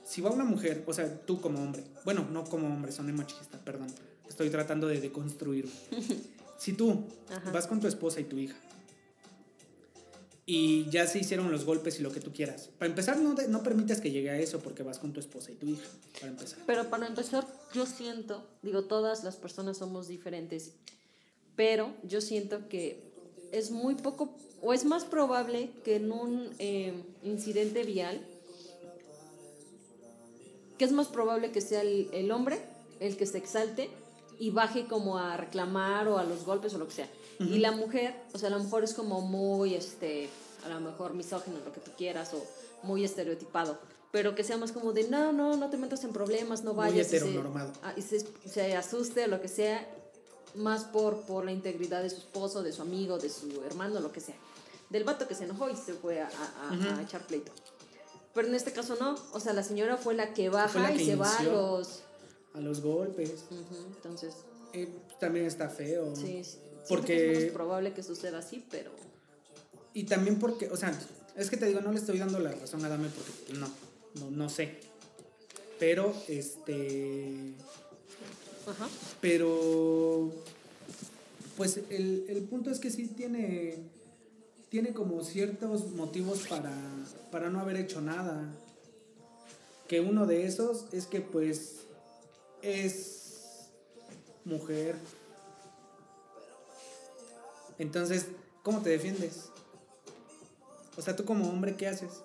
[0.08, 3.12] si va una mujer, o sea, tú como hombre, bueno, no como hombre, son de
[3.12, 3.88] machista, perdón,
[4.28, 5.68] estoy tratando de deconstruir.
[6.58, 7.50] si tú Ajá.
[7.50, 8.56] vas con tu esposa y tu hija
[10.50, 13.48] y ya se hicieron los golpes y lo que tú quieras, para empezar no, de-
[13.48, 16.28] no permites que llegue a eso porque vas con tu esposa y tu hija, para
[16.28, 16.58] empezar.
[16.66, 20.72] Pero para empezar, yo siento, digo, todas las personas somos diferentes,
[21.54, 23.02] pero yo siento que
[23.52, 28.18] es muy poco, o es más probable que en un eh, incidente vial,
[30.78, 32.58] que es más probable que sea el, el hombre
[33.00, 33.90] el que se exalte
[34.40, 37.08] y baje como a reclamar o a los golpes o lo que sea.
[37.40, 40.28] Y la mujer, o sea, a lo mejor es como muy, este,
[40.64, 42.44] a lo mejor misógino, lo que tú quieras, o
[42.82, 43.78] muy estereotipado.
[44.10, 46.86] Pero que sea más como de, no, no, no te metas en problemas, no Muy
[46.86, 47.06] vayas.
[47.06, 47.72] y se- heteronormado.
[47.82, 49.86] ah, y se, se asuste o lo que sea,
[50.54, 54.10] más por, por la integridad de su esposo, de su amigo, de su hermano, lo
[54.10, 54.34] que sea.
[54.90, 56.98] Del vato que se enojó y se fue a, a- a- Ujú.
[56.98, 57.52] a echar pleito.
[58.34, 60.98] Pero en este caso no, o sea, la señora fue la que baja la y
[60.98, 62.00] que se va a los...
[62.54, 63.44] A los golpes.
[63.50, 64.34] Ujú, entonces,
[64.72, 64.88] Eh,
[65.20, 66.16] también está feo.
[66.16, 68.90] sí, sí, Porque- es menos probable que suceda así, pero...
[69.94, 70.96] Y también porque, o sea,
[71.36, 73.68] es que te digo, no le estoy dando la razón a Dame porque no,
[74.20, 74.78] no, no sé.
[75.78, 77.52] Pero, este.
[78.66, 78.88] Ajá.
[79.20, 80.32] Pero.
[81.56, 83.76] Pues el, el punto es que sí tiene.
[84.68, 86.72] Tiene como ciertos motivos para,
[87.30, 88.44] para no haber hecho nada.
[89.86, 91.76] Que uno de esos es que, pues.
[92.62, 93.68] Es.
[94.44, 94.96] Mujer.
[97.78, 98.26] Entonces,
[98.62, 99.50] ¿cómo te defiendes?
[100.96, 102.22] O sea, tú como hombre, ¿qué haces?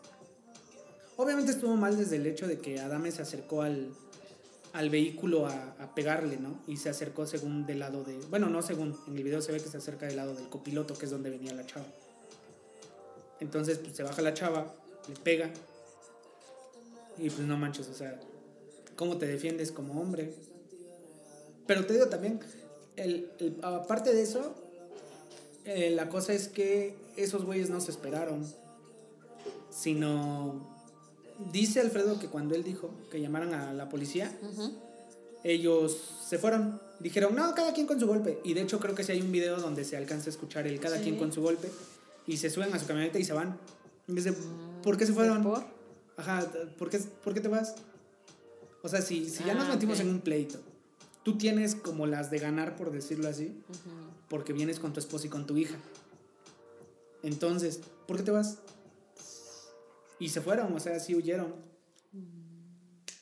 [1.15, 3.93] Obviamente estuvo mal desde el hecho de que Adame se acercó al,
[4.73, 6.59] al vehículo a, pegarle, ¿no?
[6.67, 8.17] Y se acercó según del lado de...
[8.31, 10.95] Bueno, no según, en el video se ve que se acerca del lado del copiloto,
[10.95, 11.85] que es donde venía la chava.
[13.39, 14.73] Entonces, pues se baja la chava,
[15.07, 15.51] le pega.
[17.19, 18.19] Y pues no manches, o sea,
[18.95, 20.33] ¿cómo te defiendes como hombre?
[21.67, 22.39] Pero te digo también,
[22.95, 24.55] el, el- aparte de eso,
[25.65, 28.45] eh, la cosa es que esos güeyes no se esperaron,
[29.69, 30.67] sino
[31.51, 34.31] dice Alfredo que cuando él dijo que llamaran a la policía,
[35.43, 35.97] ellos
[36.27, 38.39] se fueron, dijeron, no, cada quien con su golpe.
[38.43, 40.79] Y de hecho creo que sí hay un video donde se alcanza a escuchar el
[40.79, 41.03] cada Sí.
[41.03, 41.69] quien con su golpe
[42.27, 43.57] y se suben a su camioneta y se van.
[44.07, 44.33] Y dice,
[44.83, 45.43] ¿por qué se fueron?
[45.43, 45.63] ¿Por?
[46.17, 46.45] Ajá,
[46.77, 47.75] ¿por qué, por qué te vas?
[48.83, 50.01] O sea, si, si ya nos Ah, metimos ok.
[50.05, 50.59] en un pleito,
[51.23, 53.55] tú tienes como las de ganar, por decirlo así,
[54.29, 55.75] porque vienes con tu esposa y con tu hija.
[57.23, 58.57] Entonces, ¿por qué te vas?
[60.19, 61.53] Y se fueron, o sea, sí huyeron.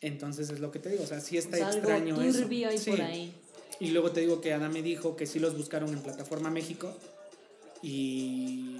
[0.01, 2.39] Entonces es lo que te digo, o sea, sí está Es algo extraño eso.
[2.41, 2.89] turbio Sí.
[2.91, 3.33] por ahí.
[3.79, 6.93] Y luego te digo que Ana me dijo que sí los buscaron en Plataforma México
[7.83, 8.77] y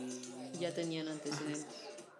[0.60, 1.66] Ya tenían antecedentes.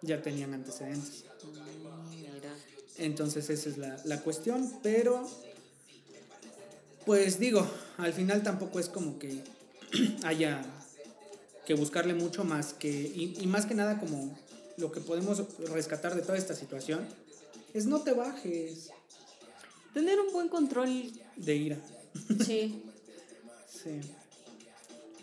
[0.02, 1.24] ya tenían antecedentes.
[1.44, 2.54] Mm, mira.
[2.98, 5.28] Entonces esa es la, la cuestión, pero
[7.06, 7.66] pues digo,
[7.98, 9.42] al final tampoco es como que
[10.24, 10.62] haya
[11.66, 14.36] que buscarle mucho más que, y, y más que nada como
[14.76, 17.06] lo que podemos rescatar de toda esta situación,
[17.74, 18.90] es no te bajes
[19.94, 21.78] Tener un buen control, de ira.
[22.44, 22.82] sí.
[23.82, 24.00] Sí.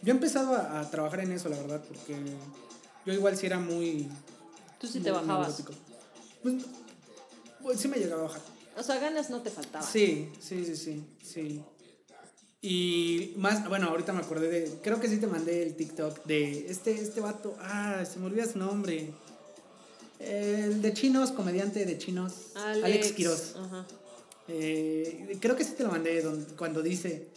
[0.02, 2.13] Yo he empezado a, a trabajar en eso, la verdad, porque
[3.06, 4.10] yo igual sí era muy...
[4.82, 5.60] Tú sí te muy bajabas.
[5.60, 5.74] neurótico.
[6.44, 6.56] Pues,
[7.63, 8.42] pues sí me llegaba a bajar.
[8.80, 9.86] O sea, ganas no te faltaban.
[9.88, 11.62] Sí, sí, sí, sí, sí.
[12.62, 16.70] Y más, bueno, ahorita me acordé de, creo que sí te mandé el TikTok de
[16.70, 19.12] este, este vato, ah, se me olvida su nombre.
[20.20, 23.56] El de chinos, comediante de chinos, Alex, Quiroz.
[23.56, 23.86] Ajá.
[24.50, 26.24] Eh, creo que sí te lo mandé
[26.58, 27.28] cuando dice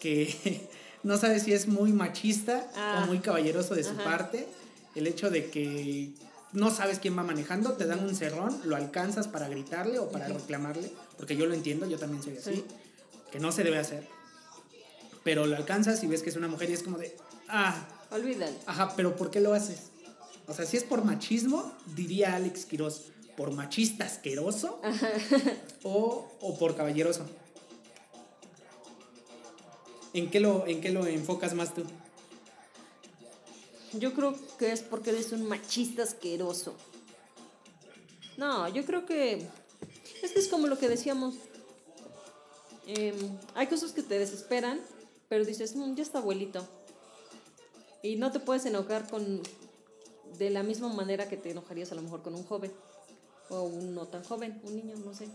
[0.00, 0.60] que
[1.02, 3.02] no sabe si es muy machista Ah.
[3.02, 4.04] o muy caballeroso de su Ajá.
[4.04, 4.46] parte
[4.94, 6.12] el hecho de que
[6.52, 10.28] no sabes quién va manejando, te dan un cerrón, lo alcanzas para gritarle o para
[10.28, 12.64] reclamarle, porque yo lo entiendo, yo también soy así, Sí.
[13.30, 14.06] que no se debe hacer.
[15.24, 17.16] Pero lo alcanzas y ves que es una mujer y es como de,
[17.48, 18.54] ah, Olvídalo.
[18.66, 19.84] Ajá, pero ¿por qué lo haces?
[20.46, 23.04] O sea, si es por machismo, diría Alex Quiroz,
[23.38, 24.80] ¿por machista asqueroso?
[25.82, 27.24] o, o por caballeroso.
[30.12, 31.84] ¿En qué, lo, ¿En qué lo enfocas más tú?
[33.94, 36.74] Yo creo que es porque eres un machista asqueroso.
[38.36, 39.46] No, yo creo que
[40.22, 41.34] es que es como lo que decíamos.
[42.86, 43.14] Em,
[43.54, 44.80] hay cosas que te desesperan,
[45.28, 46.66] pero dices, "Mm, ya está abuelito.
[48.02, 49.42] Y no te puedes enojar con
[50.38, 52.72] de la misma manera que te enojarías a lo mejor con un joven
[53.50, 55.28] o un no tan joven, un niño, no sé.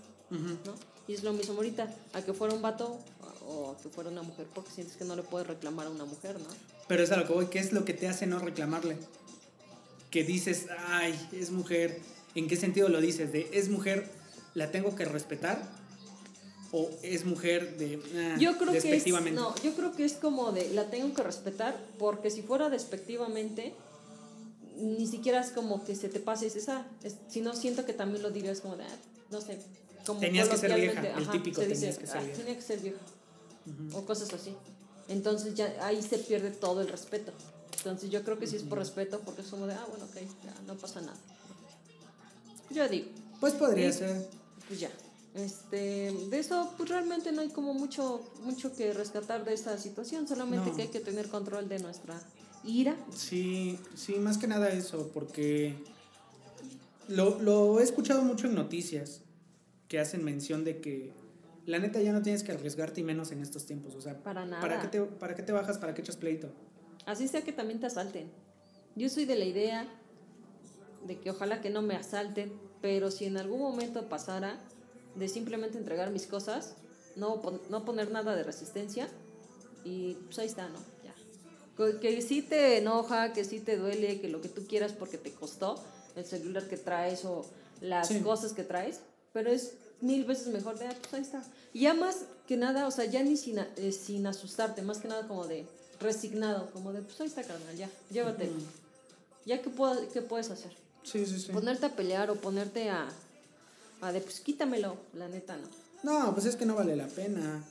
[0.65, 0.73] ¿no?
[1.07, 2.97] Y es lo mismo ahorita, a que fuera un vato
[3.47, 6.39] o que fuera una mujer, porque sientes que no le puedes reclamar a una mujer,
[6.39, 6.47] ¿no?
[6.87, 8.97] Pero es a lo que voy, ¿qué es lo que te hace no reclamarle?
[10.11, 11.99] Que dices, ay, es mujer.
[12.35, 13.31] ¿En qué sentido lo dices?
[13.31, 14.09] ¿De es mujer,
[14.53, 15.61] la tengo que respetar?
[16.71, 20.51] ¿O es mujer de ah, Yo creo que es, no, yo creo que es como
[20.51, 23.73] de la tengo que respetar porque si fuera despectivamente
[24.75, 28.21] ni siquiera es como que se te pase ah, es- si no siento que también
[28.21, 28.97] lo dirías como de, ah,
[29.31, 29.57] no sé,
[30.05, 32.37] como Tenías que ser vieja, el típico se tenías dice, que ser "Ah, vieja".
[32.37, 32.97] tenía que ser vieja
[33.93, 34.53] o cosas así.
[35.07, 37.31] Entonces ya ahí se pierde todo el respeto.
[37.77, 40.15] Entonces yo creo que sí es por respeto porque es como de, ah, bueno, ok,
[40.43, 41.17] ya, no pasa nada.
[42.69, 43.07] Yo digo,
[43.39, 43.99] Pues podría Sí.
[43.99, 44.27] ser.
[44.67, 44.89] pues ya.
[45.35, 50.27] Este, de eso, pues realmente no hay como mucho, mucho que rescatar de esta situación,
[50.27, 50.75] solamente No.
[50.75, 52.19] que hay que tener control de nuestra
[52.65, 52.97] ira.
[53.15, 55.75] Sí, sí, más que nada eso, porque
[57.07, 59.21] lo, lo he escuchado mucho en noticias
[59.87, 61.13] que hacen mención de que
[61.67, 63.93] la neta ya no tienes que arriesgarte y menos en estos tiempos.
[63.95, 64.59] O sea, Para nada.
[64.61, 65.77] ¿para qué te, para qué te bajas?
[65.77, 66.49] ¿Para qué echas pleito?
[67.05, 68.31] Así sea que también te asalten.
[68.95, 69.87] Yo soy de la idea
[71.05, 72.51] de que ojalá que no me asalten,
[72.81, 74.57] pero si en algún momento pasara
[75.15, 76.75] de simplemente entregar mis cosas,
[77.15, 79.07] no, no poner nada de resistencia
[79.83, 80.79] y pues ahí está, ¿no?
[81.03, 81.13] Ya.
[81.75, 85.17] Co- Que sí te enoja, que sí te duele, que lo que tú quieras porque
[85.17, 85.83] te costó
[86.15, 87.45] el celular que traes o
[87.81, 88.19] las Sí.
[88.21, 89.01] cosas que traes,
[89.33, 91.43] pero es mil veces mejor de, ah, pues ahí está.
[91.73, 94.97] Y ya más que nada, o sea, ya ni sin, a- eh, sin asustarte, más
[94.99, 95.65] que nada como de
[95.99, 98.53] resignado, como de, pues ahí está, carnal, ya, llévatelo.
[99.45, 100.71] Ya, ¿qué, puedo, ¿qué puedes hacer?
[101.03, 101.51] Sí, sí, sí.
[101.51, 103.07] Ponerte a pelear o ponerte a,
[104.01, 105.67] a de, pues quítamelo, la neta, no.
[106.03, 107.63] No, pues es que no vale la pena.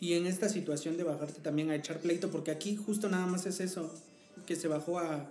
[0.00, 3.46] Y en esta situación de bajarte también a echar pleito, porque aquí justo nada más
[3.46, 3.90] es eso,
[4.46, 5.26] que se bajó a,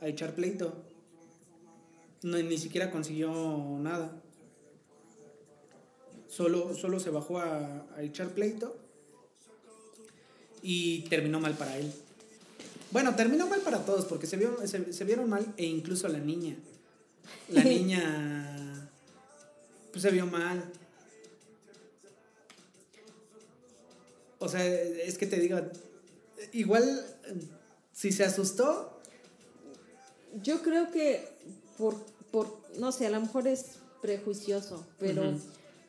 [0.00, 0.72] a echar pleito.
[2.22, 3.30] No, ni siquiera consiguió
[3.80, 4.10] nada.
[6.28, 8.76] Solo, solo se bajó a, a echar pleito
[10.62, 11.92] y terminó mal para él.
[12.90, 16.18] Bueno, terminó mal para todos, porque se, vio, se, se vieron mal e incluso la
[16.18, 16.56] niña.
[17.50, 18.88] La niña
[19.90, 20.64] pues se vio mal.
[24.38, 25.58] O sea, es que te digo,
[26.52, 27.04] igual
[27.92, 29.00] si se asustó,
[30.42, 31.26] Yo creo que
[31.76, 31.96] por,
[32.30, 35.34] por, no sé, a lo mejor es prejuicioso, pero.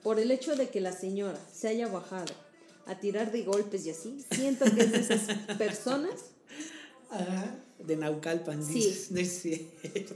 [0.03, 2.33] Por el hecho de que la señora se haya bajado
[2.85, 6.13] a tirar de golpes y así, siento que es de esas personas,
[7.11, 9.07] ajá, de Naucalpan, Sí.
[9.11, 10.15] no es cierto.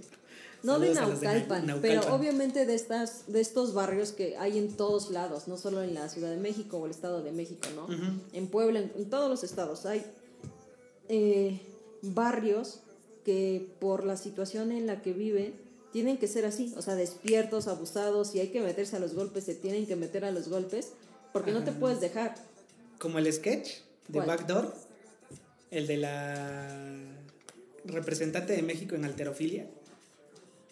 [0.64, 4.58] no de Saludos de Naucalpan, Nau- pero obviamente de, estas, de estos barrios que hay
[4.58, 7.68] en todos lados, no solo en la Ciudad de México o el Estado de México,
[7.76, 7.88] ¿no?
[8.34, 10.04] En Puebla, en, en todos los estados, hay
[11.10, 11.60] eh,
[12.02, 12.80] barrios
[13.26, 15.54] que por la situación en la que viven
[15.94, 19.46] tienen que ser así, o sea, despiertos, abusados, si hay que meterse a los golpes,
[19.46, 20.90] se tienen que meter a los golpes,
[21.32, 21.80] porque no te Ajá.
[21.80, 22.36] puedes dejar.
[22.98, 23.70] Como el sketch
[24.08, 24.28] de ¿Cuál?
[24.28, 24.76] Backdoor,
[25.70, 26.88] el de la
[27.86, 29.68] representante de México en alterofilia,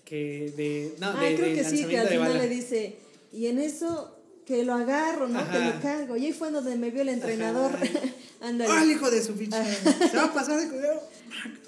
[0.04, 0.96] que de...
[1.00, 2.96] No, ah, de, creo de que sí, que al final le dice,
[3.32, 5.40] y en eso que lo agarro, ¿no?
[5.40, 5.76] Que Ajá.
[5.76, 6.18] lo cargo.
[6.18, 7.76] Y ahí fue donde me vio el entrenador.
[7.76, 7.86] Ajá.
[8.42, 9.58] ándale, ¡Ah, el hijo de su pinche!
[10.10, 11.02] ¡Se va a pasar de cuidado!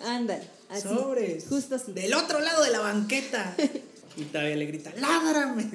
[0.05, 0.47] ándale.
[0.69, 1.45] Así, Sobres.
[1.47, 1.91] Justo así.
[1.93, 3.55] Del otro lado de la banqueta.
[4.15, 5.71] Y todavía le grita, ¡ládrame!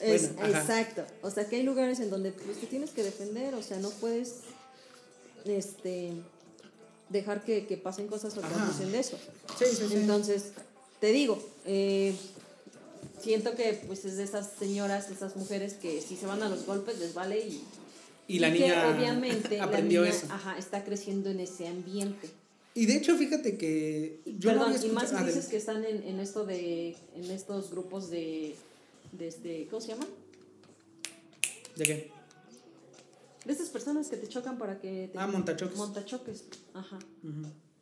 [0.00, 0.60] Es- Bueno, ajá.
[0.60, 1.04] exacto.
[1.22, 3.90] O sea, que hay lugares en donde pues, te tienes que defender, o sea, no
[3.90, 4.34] puedes
[5.44, 6.12] este
[7.08, 9.18] dejar que, que pasen cosas o abusen de eso.
[9.58, 9.94] Sí, sí, sí.
[9.94, 10.52] Entonces,
[11.00, 12.14] te digo, eh,
[13.20, 16.48] siento que pues es de esas señoras, de esas mujeres que si se van a
[16.48, 17.64] los golpes les vale y,
[18.30, 20.32] Y la que niña obviamente aprendió la niña, eso.
[20.32, 22.30] Ajá, está creciendo en ese ambiente.
[22.74, 25.84] Y de hecho, fíjate que yo no Perdón, había y más ah, dices que están
[25.84, 28.54] en, en esto de, en estos grupos de,
[29.12, 30.06] de este, ¿cómo se llaman?
[31.76, 32.12] ¿De qué?
[33.44, 35.18] De estas personas que te chocan para que te...
[35.18, 35.76] Ah, montachoques.
[35.76, 36.98] Montachoques, ajá.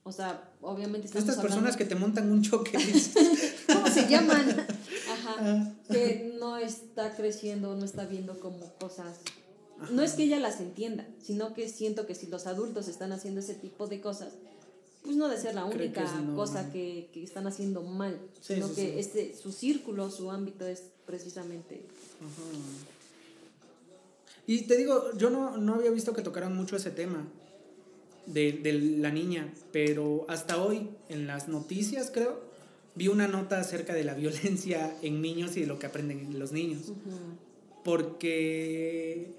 [0.05, 2.73] O sea, obviamente Estas personas que te montan un choque.
[3.67, 4.49] ¿Cómo se llaman?
[5.13, 5.37] Ajá.
[5.39, 5.73] Ah.
[5.91, 9.19] Que no está creciendo, no está viendo como cosas.
[9.91, 13.41] No es que ella las entienda, sino que siento que si los adultos están haciendo
[13.41, 14.35] ese tipo de cosas,
[15.05, 18.69] pues no de ser la que única cosa que, que están haciendo mal, Sí, sino
[18.69, 18.99] sí, que sí.
[18.99, 21.81] este su círculo, su ámbito es precisamente
[24.47, 27.27] Y te digo, yo no, no había visto que tocaran mucho ese tema
[28.27, 32.41] de, de la niña, pero hasta hoy en las noticias, creo,
[32.95, 36.53] vi una nota acerca de la violencia en niños y de lo que aprenden los
[36.53, 36.93] niños.
[37.85, 39.33] Porque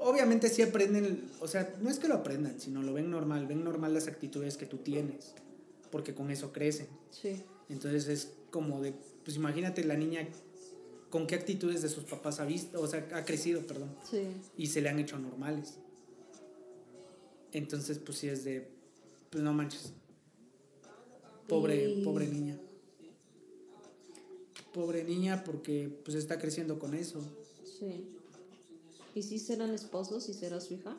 [0.00, 3.64] obviamente sí aprenden, o sea, no es que lo aprendan, sino lo ven normal, ven
[3.64, 5.34] normal las actitudes que tú tienes,
[5.90, 6.88] porque con eso crecen.
[7.10, 7.42] sí.
[7.68, 8.92] Entonces es como de,
[9.24, 10.26] pues imagínate la niña
[11.08, 14.22] con qué actitudes de sus papás ha visto, o sea, ha crecido, perdón, Sí.
[14.56, 15.78] y se le han hecho normales.
[17.52, 18.68] Entonces, pues sí es de,
[19.30, 19.92] pues no manches.
[21.48, 22.58] Pobre, Y- pobre niña.
[24.72, 27.20] Pobre niña porque pues está creciendo con eso.
[27.64, 28.08] Sí.
[29.14, 30.96] ¿Y si serán esposos y será su hija?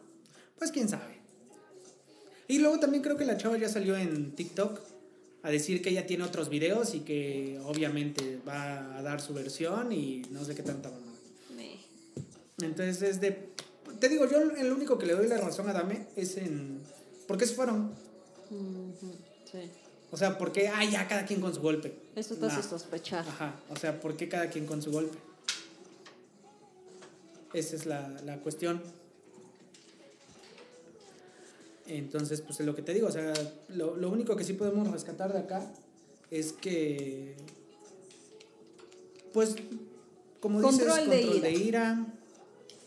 [0.57, 1.19] Pues quién sabe.
[2.47, 4.79] Y luego también creo que la chava ya salió en TikTok
[5.43, 9.91] a decir que ella tiene otros videos y que obviamente va a dar su versión
[9.91, 11.07] y no sé qué tanta mamá.
[12.61, 13.49] Entonces es de...
[13.99, 16.79] Te digo, yo el único que le doy la razón a Dame es en...
[17.27, 17.91] ¿Por qué se fueron?
[19.49, 19.57] Sí.
[20.11, 20.67] O sea, ¿por qué?
[20.67, 21.93] Ah, ya cada quien con su golpe.
[22.15, 22.63] Eso te hace Nah.
[22.69, 23.27] sospechar.
[23.27, 25.17] Ajá, o sea, ¿por qué cada quien con su golpe?
[27.53, 28.81] Esa es la, la cuestión.
[31.87, 33.33] Entonces, pues es lo que te digo, o sea,
[33.69, 35.73] lo, lo único que sí podemos rescatar de acá
[36.29, 37.35] es que,
[39.33, 39.55] pues,
[40.39, 41.49] como dices, Control de control ira.
[41.49, 42.07] de ira.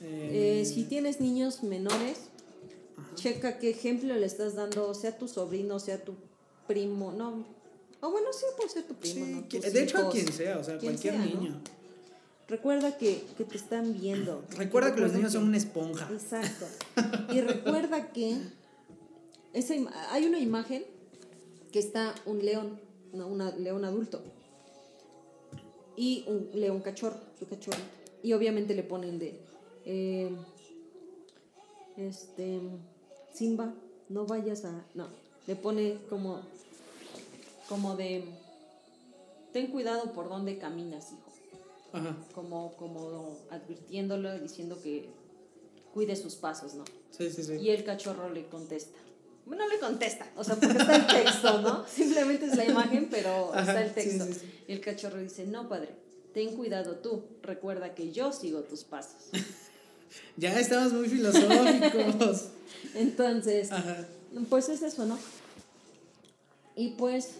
[0.00, 2.18] eh, Eh, si tienes niños menores,
[3.14, 6.14] checa qué ejemplo le estás dando, sea tu sobrino, sea tu
[6.66, 7.44] primo, no.
[8.00, 9.48] O bueno, sí puede ser tu primo, sí, ¿no?
[9.48, 11.60] que- Tus de hecho, a quien sea, o sea, cualquier sea, ¿no?
[12.48, 14.44] Recuerda que, que te están viendo.
[14.56, 16.08] Recuerda que los niños que- son una esponja.
[16.12, 16.66] Exacto.
[17.32, 18.36] Y recuerda que
[19.52, 19.74] esa
[20.10, 20.84] hay una imagen
[21.72, 22.78] que está un león,
[23.12, 24.22] no, una león adulto
[25.96, 27.78] y un león cachorro, su cachorro.
[28.22, 29.40] Y obviamente le ponen de
[29.86, 30.30] eh,
[31.96, 32.60] este
[33.32, 33.72] Simba,
[34.08, 35.08] no vayas a no,
[35.46, 36.40] le pone como
[37.68, 38.24] como de
[39.52, 41.30] ten cuidado por dónde caminas, hijo
[41.94, 45.08] Ajá, como, como advirtiéndolo, diciendo que
[45.92, 46.84] cuide sus pasos, ¿no?
[47.10, 47.54] sí, sí, sí.
[47.54, 48.98] Y el cachorro le contesta.
[49.46, 51.86] Bueno, no le contesta, o sea, porque está el texto, ¿no?
[51.88, 54.24] Simplemente es la imagen, pero Ajá, está el sí, texto.
[54.26, 54.64] sí, sí.
[54.68, 55.90] Y el cachorro dice, no, padre,
[56.32, 59.30] ten cuidado tú, recuerda que yo sigo tus pasos.
[60.36, 62.48] Ya estamos muy filosóficos.
[62.94, 64.06] Entonces, Ajá.
[64.48, 65.18] pues es eso, ¿no?
[66.76, 67.30] Y pues,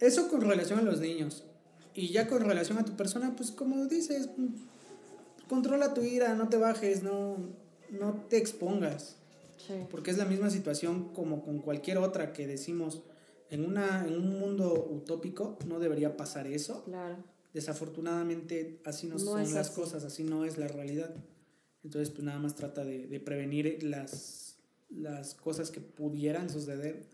[0.00, 1.44] Eso con relación a los niños.
[1.94, 4.28] Y ya con relación a tu persona, pues como dices,
[5.48, 7.36] controla tu ira, no te bajes, no,
[7.90, 9.16] no te expongas.
[9.56, 13.02] sí, Porque es la misma situación como con cualquier otra que decimos.
[13.50, 16.82] En, una, en un mundo utópico no debería pasar eso.
[16.84, 17.16] claro.
[17.52, 19.74] Desafortunadamente así no, No son las así.
[19.80, 21.14] cosas, así no es la realidad.
[21.84, 24.56] Entonces pues nada más trata de, de prevenir las,
[24.90, 27.04] las cosas que pudieran suceder.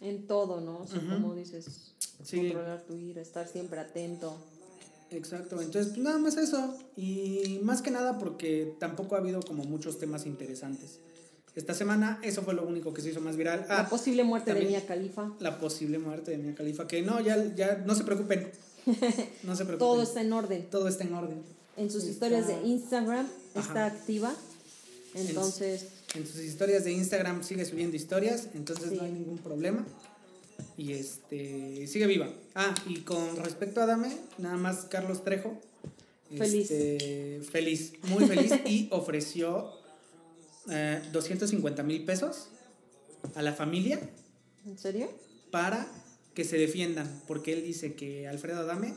[0.00, 0.78] En todo, ¿no?
[0.80, 1.08] O sea, Ujú.
[1.20, 1.92] como dices,
[2.24, 2.38] Sí.
[2.38, 4.36] controlar tu ira, estar siempre atento.
[5.10, 6.78] Exacto, entonces pues nada más eso.
[6.96, 11.00] Y más que nada porque tampoco ha habido como muchos temas interesantes.
[11.56, 13.66] Esta semana eso fue lo único que se hizo más viral.
[13.68, 15.32] la Ah, posible muerte de también- Mia Khalifa.
[15.40, 16.86] la posible muerte de Mia Khalifa.
[16.86, 18.50] Que no, ya, ya no se preocupen.
[19.42, 19.78] No se preocupen.
[19.78, 20.70] Todo está en orden.
[20.70, 21.42] Todo está en orden.
[21.76, 23.86] En sus Está- historias de Instagram está Ajá.
[23.86, 24.32] activa.
[25.14, 28.96] Entonces, En sus historias de Instagram sigue subiendo historias, entonces Sí.
[28.96, 29.86] no hay ningún problema.
[30.76, 32.28] Y este sigue viva.
[32.54, 35.58] Ah, y con respecto a Dame, nada más Carlos Trejo.
[36.36, 36.70] Feliz.
[36.70, 38.52] este, feliz, muy feliz.
[38.66, 39.72] y ofreció
[40.70, 42.48] eh, 250 mil pesos
[43.34, 44.00] a la familia
[44.66, 45.10] ¿en serio?
[45.50, 45.88] para
[46.34, 47.22] que se defiendan.
[47.26, 48.94] Porque él dice que Alfredo Adame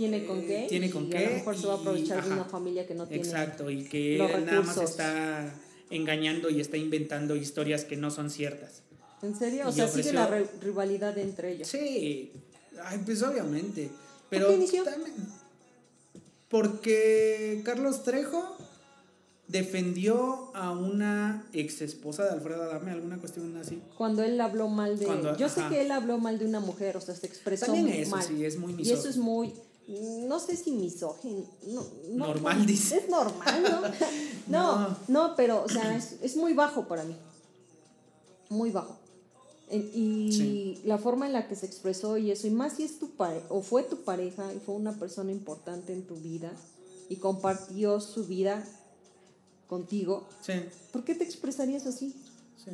[0.00, 0.64] ¿Tiene con qué?
[0.66, 2.34] tiene con y qué A lo mejor se va a y- aprovechar de ajá.
[2.40, 3.22] una familia que no tiene.
[3.22, 5.54] Exacto, y que los él nada más está
[5.90, 8.80] engañando y está inventando historias que no son ciertas.
[9.22, 9.66] ¿En serio?
[9.66, 11.68] O Y sea, sigue ofreció- la re- rivalidad entre ellos.
[11.68, 12.32] Sí,
[12.82, 13.90] ay, pues obviamente.
[14.30, 14.84] Pero qué inició?
[14.84, 15.14] también-
[16.48, 18.56] porque Carlos Trejo
[19.48, 23.80] defendió a una ex esposa de Alfredo Adame, alguna cuestión así.
[23.98, 25.06] Cuando él habló mal de...
[25.06, 25.70] Cuando- yo sé ajá.
[25.70, 28.22] que él habló mal de una mujer, o sea, se expresó También muy eso, mal.
[28.24, 29.24] sí, es muy Y eso es misógino.
[29.24, 29.52] muy...
[30.28, 31.44] No sé si misógino.
[31.66, 32.98] No, no, Normal, no, dice.
[32.98, 33.62] Es normal,
[34.46, 34.58] ¿no?
[34.88, 35.34] no, No.
[35.36, 37.16] pero, o sea, es, es muy bajo para mí.
[38.48, 38.96] Muy bajo.
[39.68, 40.80] En- Y Sí.
[40.84, 43.46] la forma en la que se expresó y eso, y más si es tu pareja,
[43.50, 46.52] o fue tu pareja, y fue una persona importante en tu vida,
[47.08, 48.64] y compartió su vida
[49.68, 50.52] contigo, Sí,
[50.92, 52.14] ¿por qué te expresarías así?
[52.64, 52.70] sí.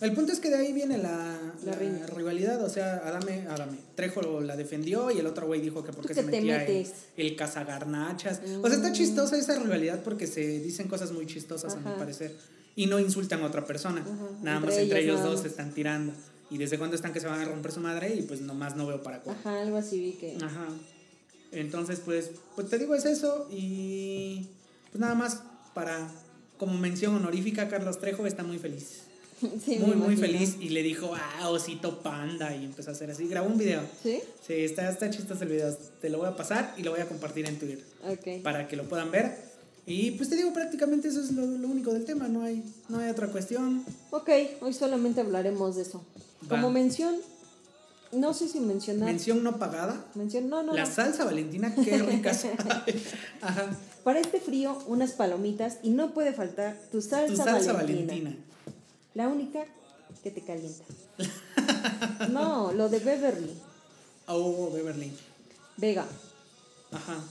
[0.00, 2.06] El punto es que de ahí viene la, La la riña.
[2.08, 6.08] rivalidad, o sea, Adame, Adame, Trejo la defendió y el otro güey dijo que porque
[6.08, 6.92] que se metía metes?
[7.16, 8.40] el cazagarnachas.
[8.60, 12.34] O sea, está chistosa esa rivalidad porque se dicen cosas muy chistosas a mi parecer
[12.74, 14.00] y no insultan a otra persona.
[14.00, 14.12] Ajá.
[14.42, 16.12] Nada Entre más entre ellos dos se están tirando.
[16.50, 18.86] Y desde cuándo están que se van a romper su madre y pues nomás no
[18.86, 19.40] veo para cuándo.
[19.40, 20.36] Ajá, algo así vi que...
[20.44, 20.66] Ajá.
[21.52, 23.48] Entonces, pues, pues te digo, es eso.
[23.50, 24.48] Y
[24.90, 25.42] pues nada más
[25.72, 26.10] para,
[26.58, 29.03] como mención honorífica, Carlos Trejo está muy feliz.
[29.64, 30.56] Sí, muy, muy feliz.
[30.60, 32.54] Y le dijo, ah, osito panda.
[32.54, 33.26] Y empezó a hacer así.
[33.28, 33.82] Grabó un video.
[34.02, 34.20] ¿Sí?
[34.46, 35.74] Sí, está, está chistoso el video.
[36.00, 38.42] Te lo voy a pasar y lo voy a compartir en Twitter Ok.
[38.42, 39.36] para que lo puedan ver.
[39.86, 42.26] Y pues te digo, prácticamente eso es lo, lo único del tema.
[42.28, 43.84] No hay, no hay otra cuestión.
[44.10, 44.30] Ok,
[44.62, 46.02] hoy solamente hablaremos de eso.
[46.44, 46.48] Va.
[46.56, 47.16] Como mención,
[48.12, 49.08] no sé si mencionar...
[49.10, 50.04] Mención no pagada.
[50.14, 50.90] mención, no, no, La no.
[50.90, 52.32] salsa Valentina, qué rica.
[53.42, 53.76] Ajá.
[54.04, 58.06] Para este frío, unas palomitas y no puede faltar tu salsa, Tu salsa valentina.
[58.12, 58.36] Valentina.
[59.14, 59.64] La única
[60.22, 60.84] que te calienta.
[62.30, 63.54] no, lo de Beverly,
[64.26, 65.12] Oh, Beverly.
[65.76, 66.06] Vega,
[66.92, 67.22] Ajá.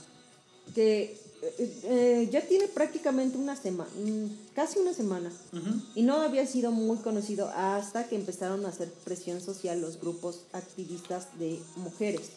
[0.74, 3.90] que eh, eh, ya tiene prácticamente una semana,
[4.54, 5.32] casi una semana.
[5.94, 10.42] Y no había sido muy conocido hasta que empezaron a hacer presión social los grupos
[10.52, 12.28] activistas de mujeres.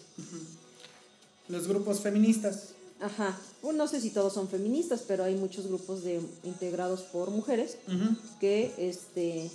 [1.48, 2.70] Los grupos feministas.
[3.00, 3.38] Ajá.
[3.62, 7.78] Bueno, no sé si todos son feministas, pero hay muchos grupos de, integrados por mujeres
[8.40, 9.52] que, este,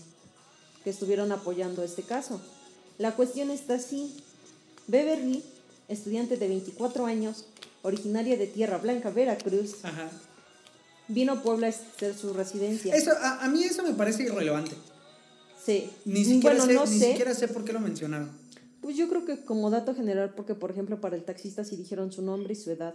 [0.84, 2.40] que estuvieron apoyando este caso.
[2.98, 4.14] La cuestión está así.
[4.86, 5.42] Beverly,
[5.88, 7.46] estudiante de 24 años,
[7.82, 10.10] originaria de Tierra Blanca, Veracruz, Ajá.
[11.08, 12.94] vino a Puebla a hacer su residencia.
[12.94, 14.72] Eso, a, a mí eso me parece irrelevante.
[15.64, 15.88] Sí.
[16.04, 17.10] Ni siquiera, bueno, sé, no ni sé.
[17.10, 18.30] siquiera sé por qué lo mencionaron.
[18.80, 22.10] Pues yo creo que como dato general, porque por ejemplo para el taxista sí dijeron
[22.12, 22.94] su nombre y su edad.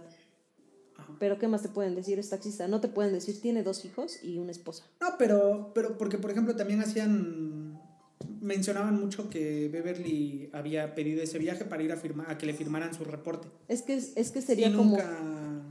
[1.08, 1.16] Ajá.
[1.18, 2.18] Pero ¿qué más te pueden decir?
[2.18, 2.68] Es taxista.
[2.68, 4.84] No te pueden decir tiene dos hijos y una esposa.
[5.00, 7.80] No, pero, pero porque por ejemplo también hacían,
[8.40, 12.54] mencionaban mucho que Beverly había pedido ese viaje para ir a, firma, a que le
[12.54, 13.48] firmaran su reporte.
[13.68, 14.96] Es que, es que sería y como...
[14.96, 15.64] nunca,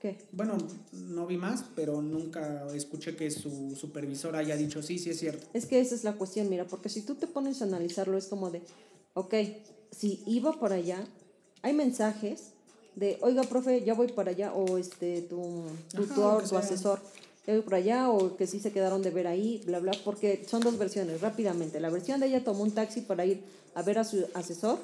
[0.00, 0.16] ¿Qué?
[0.30, 0.56] bueno,
[0.92, 5.46] no vi más, pero nunca escuché que su supervisor haya dicho, sí, sí es cierto.
[5.52, 8.28] Es que esa es la cuestión, mira, porque si tú te pones a analizarlo es
[8.28, 8.62] como de,
[9.14, 9.34] ok,
[9.90, 11.04] si iba para allá,
[11.62, 12.52] hay mensajes
[12.98, 15.62] de, oiga, profe, ya voy para allá, o este, tu
[15.94, 17.00] tutor, tu asesor,
[17.46, 20.44] ya voy para allá, o que sí se quedaron de ver ahí, bla, bla, porque
[20.48, 21.78] son dos versiones, rápidamente.
[21.78, 23.40] La versión de ella tomó un taxi para ir
[23.74, 24.78] a ver a su asesor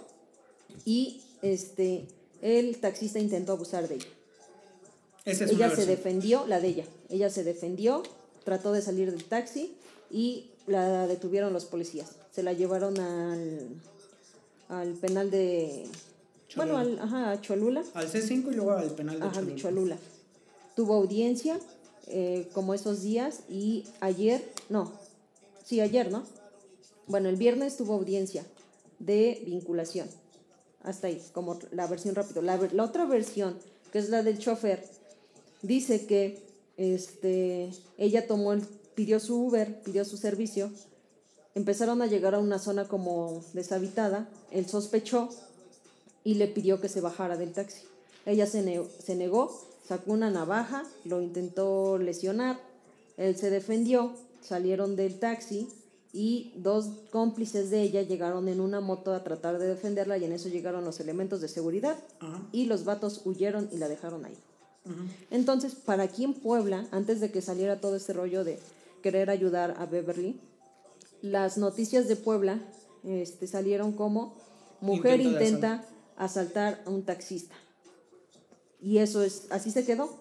[0.84, 2.06] y este,
[2.40, 4.06] el taxista intentó abusar de ella.
[5.24, 6.84] Esa es ella se defendió, la de ella.
[7.08, 8.02] Ella se defendió,
[8.44, 9.74] trató de salir del taxi
[10.10, 12.12] y la detuvieron los policías.
[12.30, 13.68] Se la llevaron al,
[14.68, 15.86] al penal de...
[16.56, 17.82] Bueno, al, ajá, a Cholula.
[17.94, 19.56] Al C5 y luego al penal de Ajá, Cholula.
[19.56, 19.98] Cholula.
[20.76, 21.58] Tuvo audiencia
[22.08, 24.92] eh, como esos días y ayer, no,
[25.64, 26.24] sí, ayer, ¿no?
[27.06, 28.44] Bueno, el viernes tuvo audiencia
[28.98, 30.08] de vinculación.
[30.82, 32.42] Hasta ahí, como la versión rápido.
[32.42, 33.58] La, la otra versión,
[33.92, 34.84] que es la del chofer,
[35.62, 36.42] dice que
[36.76, 38.62] este, ella tomó el,
[38.94, 40.70] pidió su Uber, pidió su servicio,
[41.54, 45.30] empezaron a llegar a una zona como deshabitada, él sospechó
[46.24, 47.82] y le pidió que se bajara del taxi.
[48.26, 49.52] Ella se, ne- se negó,
[49.86, 52.58] sacó una navaja, lo intentó lesionar,
[53.16, 54.12] él se defendió,
[54.42, 55.68] salieron del taxi
[56.12, 60.32] y dos cómplices de ella llegaron en una moto a tratar de defenderla y en
[60.32, 61.98] eso llegaron los elementos de seguridad
[62.52, 64.36] y los vatos huyeron y la dejaron ahí.
[65.30, 68.58] Entonces, para aquí en Puebla, antes de que saliera todo este rollo de
[69.02, 70.38] querer ayudar a Beverly,
[71.22, 72.60] las noticias de Puebla
[73.02, 74.34] este, salieron como
[74.80, 75.84] mujer intenta
[76.16, 77.54] asaltar a un taxista.
[78.80, 80.14] Y eso es, así se quedó.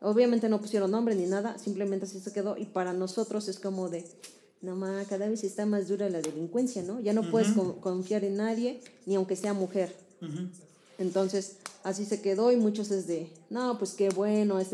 [0.00, 2.56] Obviamente no pusieron nombre ni nada, simplemente así se quedó.
[2.56, 4.04] Y para nosotros es como de,
[4.62, 4.78] no
[5.08, 7.00] cada vez está más dura la delincuencia, ¿no?
[7.00, 9.94] Ya no puedes con- confiar en nadie, ni aunque sea mujer.
[10.98, 14.68] Entonces, así se quedó y muchos es de, no, pues qué bueno, es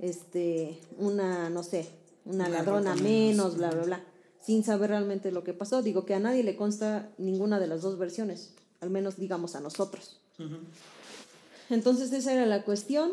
[0.00, 1.88] este, una, no sé,
[2.26, 4.04] una ladrona menos, bla, bla, bla,
[4.44, 5.82] sin saber realmente lo que pasó.
[5.82, 8.50] Digo que a nadie le consta ninguna de las dos versiones,
[8.82, 10.18] al menos digamos a nosotros.
[11.70, 13.12] Entonces, esa era la cuestión.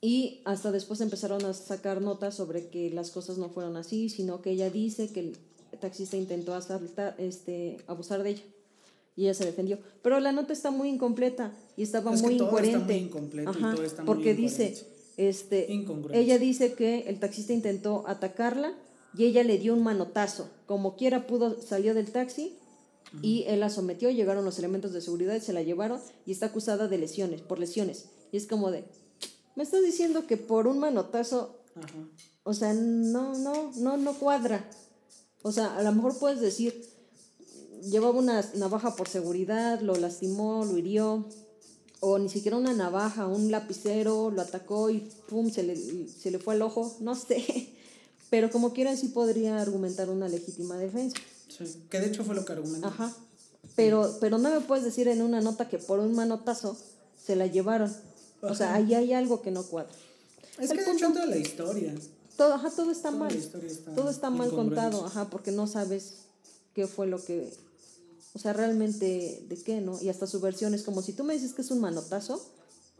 [0.00, 4.42] Y hasta después empezaron a sacar notas sobre que las cosas no fueron así, sino
[4.42, 5.36] que ella dice que el
[5.80, 8.42] taxista intentó asaltar, este, abusar de ella.
[9.16, 9.78] Y ella se defendió.
[10.02, 12.94] Pero la nota está muy incompleta y estaba Es que muy todo está incoherente.
[12.94, 14.66] muy incompleto y Ajá, todo está muy porque dice,
[15.16, 15.28] incoherente.
[15.28, 18.74] este, ella dice que el taxista intentó atacarla
[19.16, 20.48] y ella le dio un manotazo.
[20.66, 22.54] Como quiera pudo, salió del taxi
[23.22, 26.46] y él la sometió, llegaron los elementos de seguridad y se la llevaron y está
[26.46, 28.06] acusada de lesiones, por lesiones.
[28.32, 28.84] Y es como de,
[29.56, 32.08] me estás diciendo que por un manotazo, Ajá.
[32.44, 34.68] o sea, no, no, no, no cuadra.
[35.42, 36.84] O sea, a lo mejor puedes decir,
[37.82, 41.26] llevaba una navaja por seguridad, lo lastimó, lo hirió,
[42.00, 46.38] o ni siquiera una navaja, un lapicero, lo atacó y pum, se le, se le
[46.38, 47.72] fue al ojo, no sé.
[48.30, 51.16] Pero como quiera sí podría argumentar una legítima defensa.
[51.48, 52.86] Sí, que de hecho fue lo que argumentó.
[52.88, 53.12] Ajá.
[53.76, 56.76] Pero, pero no me puedes decir en una nota que por un manotazo
[57.24, 57.94] se la llevaron.
[58.42, 59.90] O sea, ahí hay algo que no cuadra.
[60.58, 61.94] Es El que de hecho toda la historia.
[62.36, 63.34] Todo, ajá, todo está Toda mal.
[63.34, 63.58] está
[63.94, 66.14] todo está mal contado, ajá, porque no sabes
[66.74, 67.52] qué fue lo que.
[68.34, 70.00] O sea, realmente de qué, ¿no?
[70.00, 72.44] Y hasta su versión es como si tú me dices que es un manotazo,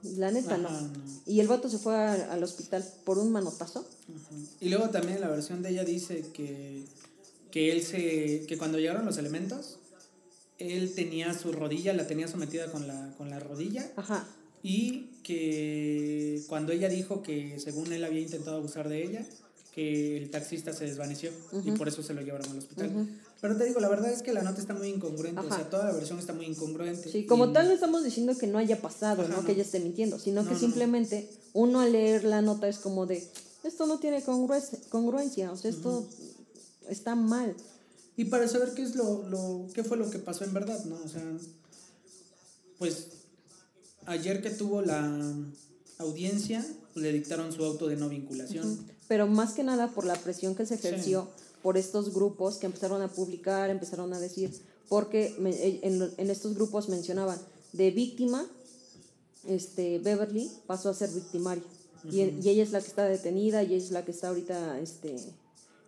[0.03, 0.69] la neta no.
[1.27, 3.81] Y el vato se fue a- al hospital por un manotazo.
[3.81, 4.35] Ajá.
[4.61, 6.85] Y luego también la versión de ella dice que,
[7.59, 8.47] que él se.
[8.47, 9.79] que cuando llegaron los elementos,
[10.59, 13.91] él tenía su rodilla, la tenía sometida con la, con la rodilla.
[13.97, 14.27] Ajá.
[14.63, 19.27] Y que cuando ella dijo que según él había intentado abusar de ella,
[19.75, 21.31] que el taxista se desvaneció
[21.65, 22.91] y por eso se lo llevaron al hospital.
[22.95, 23.07] Ujú.
[23.41, 25.57] Pero te digo, la verdad es que la nota está muy incongruente, o Ajá.
[25.57, 27.09] sea, toda la versión está muy incongruente.
[27.11, 29.37] Sí, como Y- tal no estamos diciendo que no haya pasado, Ajá, ¿no?
[29.41, 29.47] no.
[29.47, 32.79] Que ella esté mintiendo, sino No, que no, simplemente uno al leer la nota es
[32.79, 33.25] como de,
[33.65, 36.09] esto no tiene congruencia, congruencia o sea, esto
[36.89, 37.55] está mal.
[38.17, 40.97] Y para saber qué es lo, lo, qué fue lo que pasó en verdad, ¿no?
[41.05, 41.23] O sea,
[42.79, 43.09] pues
[44.07, 45.35] ayer que tuvo la
[45.99, 46.65] audiencia,
[46.95, 48.87] le dictaron su auto de no vinculación.
[49.09, 51.29] Pero más que nada por la presión que se ejerció
[51.63, 54.51] por estos grupos que empezaron a publicar, empezaron a decir,
[54.89, 57.39] porque me- eh, en, en estos grupos mencionaban
[57.73, 58.47] de víctima,
[59.47, 61.63] este, Beverly pasó a ser victimaria.
[62.11, 64.79] y, y ella es la que está detenida y ella es la que está ahorita
[64.81, 65.17] este,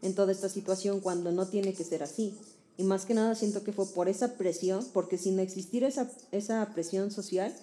[0.02, 2.34] en toda esta situación cuando no tiene que ser así.
[2.76, 6.66] Y más que nada siento que fue por esa presión, porque sin existir esa, esa
[6.74, 7.54] presión social,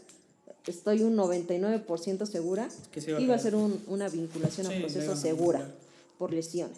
[0.68, 4.74] estoy un 99% segura Que se iba a iba a ser un- una vinculación Sí,
[4.74, 5.80] a proceso segura vincular.
[6.20, 6.78] por lesiones.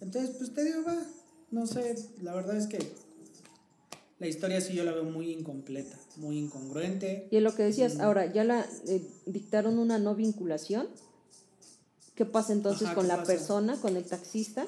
[0.00, 0.96] Entonces, pues te digo, va,
[1.50, 2.78] no sé, la verdad es que
[4.18, 7.28] la historia sí yo la veo muy incompleta, muy incongruente.
[7.30, 10.88] Y es lo que decías, ahora ya la eh, dictaron una no vinculación.
[12.14, 13.32] ¿Qué pasa entonces Ajá, con ¿qué la pasa?
[13.32, 14.66] persona, con el taxista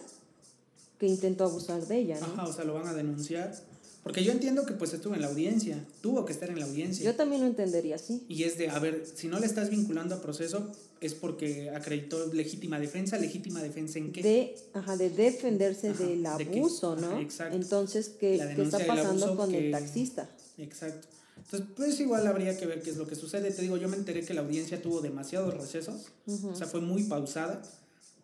[0.99, 2.19] que intentó abusar de ella?
[2.21, 2.27] ¿no?
[2.27, 3.55] Ajá, o sea, lo van a denunciar.
[4.03, 7.05] Porque yo entiendo que pues estuvo en la audiencia, tuvo que estar en la audiencia.
[7.05, 8.25] Yo también lo entendería así.
[8.29, 10.71] Y es de, a ver, si no le estás vinculando a proceso,
[11.01, 13.19] es porque acreditó legítima defensa.
[13.19, 14.23] ¿Legítima defensa en qué?
[14.23, 17.09] De, ajá, de defenderse Ajá, del abuso, ¿no?
[17.09, 17.57] Ajá, exacto.
[17.57, 20.31] Entonces, ¿qué, ¿qué está pasando abuso con el taxista?
[20.57, 21.09] Exacto.
[21.37, 23.51] Entonces, pues igual habría que ver qué es lo que sucede.
[23.51, 26.49] Te digo, yo me enteré que la audiencia tuvo demasiados recesos, Ujú.
[26.49, 27.63] o sea, fue muy pausada.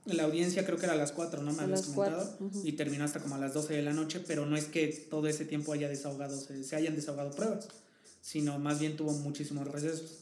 [0.06, 1.52] La audiencia creo que era a las 4, ¿no?
[1.52, 2.24] Me A habías comentado.
[2.26, 2.60] cuatro, ujú.
[2.66, 5.28] Y terminó hasta como a las 12 de la noche, pero no es que todo
[5.28, 7.68] ese tiempo haya desahogado, se, se hayan desahogado pruebas,
[8.20, 10.18] sino más bien tuvo muchísimos recesos.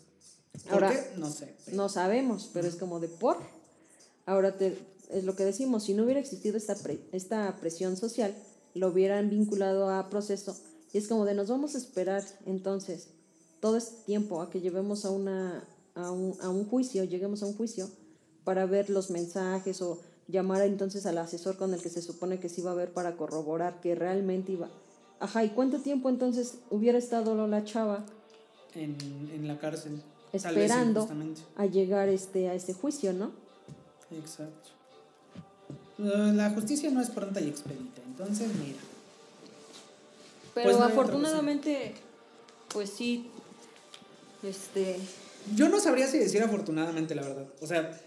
[0.65, 1.19] ¿Por Ahora, qué?
[1.19, 1.55] No sé.
[1.65, 3.39] pero- No sabemos, pero es como de por.
[4.27, 4.77] Ahora te,
[5.11, 8.35] es lo que decimos, si no hubiera existido esta, pre- esta presión social,
[8.75, 10.59] lo hubieran vinculado a proceso.
[10.93, 13.09] Y es como de nos vamos a esperar entonces
[13.61, 15.65] todo este tiempo a que llevemos a, una,
[15.95, 17.89] a, un, a un juicio, lleguemos a un juicio
[18.45, 22.49] para ver los mensajes o llamar entonces al asesor con el que se supone que
[22.49, 24.71] se iba a ver para corroborar que realmente iba.
[25.19, 28.07] Ajá, ¿y cuánto tiempo entonces hubiera estado la chava
[28.75, 28.97] en,
[29.35, 30.03] en la cárcel.
[30.33, 31.09] Vez esperando
[31.57, 33.33] a llegar este, a este juicio, no?
[34.13, 34.71] Exacto.
[35.99, 38.79] La justicia no es pronta y expedita, entonces mira.
[40.63, 41.95] Pero Pues no hay otra afortunadamente,
[42.69, 43.31] pues sí,
[44.43, 44.97] este,
[45.55, 47.47] Yo no sabría si decir afortunadamente, la verdad.
[47.61, 47.99] O sea,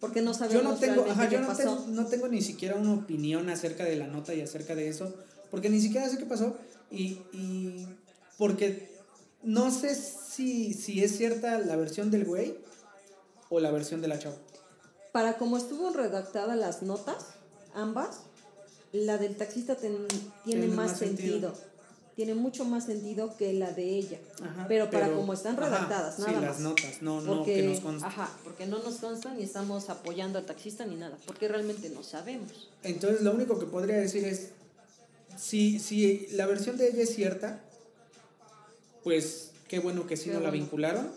[0.00, 1.86] porque no yo sabemos no tengo, ajá, yo no pasó.
[1.88, 5.12] no tengo ni siquiera una opinión acerca de la nota y acerca de eso,
[5.50, 6.56] porque ni siquiera sé qué pasó
[6.90, 7.86] y, y
[8.36, 8.96] porque
[9.42, 12.56] no sé si, si es cierta la versión del güey
[13.50, 14.36] o la versión de la chava.
[15.12, 17.16] Para como estuvo redactada las notas,
[17.74, 18.20] ambas,
[18.92, 20.06] la del taxista ten-
[20.44, 21.40] tiene Tiene más más sentido.
[21.40, 21.68] sentido.
[22.18, 24.18] Tiene mucho más sentido que la de ella.
[24.42, 26.60] Ajá, pero para como están ajá, redactadas, sí, nada las más.
[26.60, 28.08] notas, no, no, porque, que nos consta.
[28.08, 32.02] Ajá, porque no nos consta ni estamos apoyando al taxista ni nada, porque realmente no
[32.02, 32.70] sabemos.
[32.82, 34.48] Entonces lo único que podría decir es,
[35.36, 37.60] si, si la versión de ella es cierta,
[39.04, 41.12] pues qué bueno que sí Qué no la vincularon.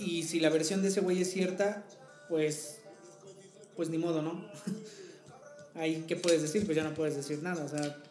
[0.00, 1.84] Y si la versión de ese güey es cierta,
[2.28, 2.78] pues,
[3.76, 4.44] pues ni modo, ¿no?
[5.76, 6.64] Ahí, ¿qué puedes decir?
[6.64, 8.02] Pues ya no puedes decir nada, o sea,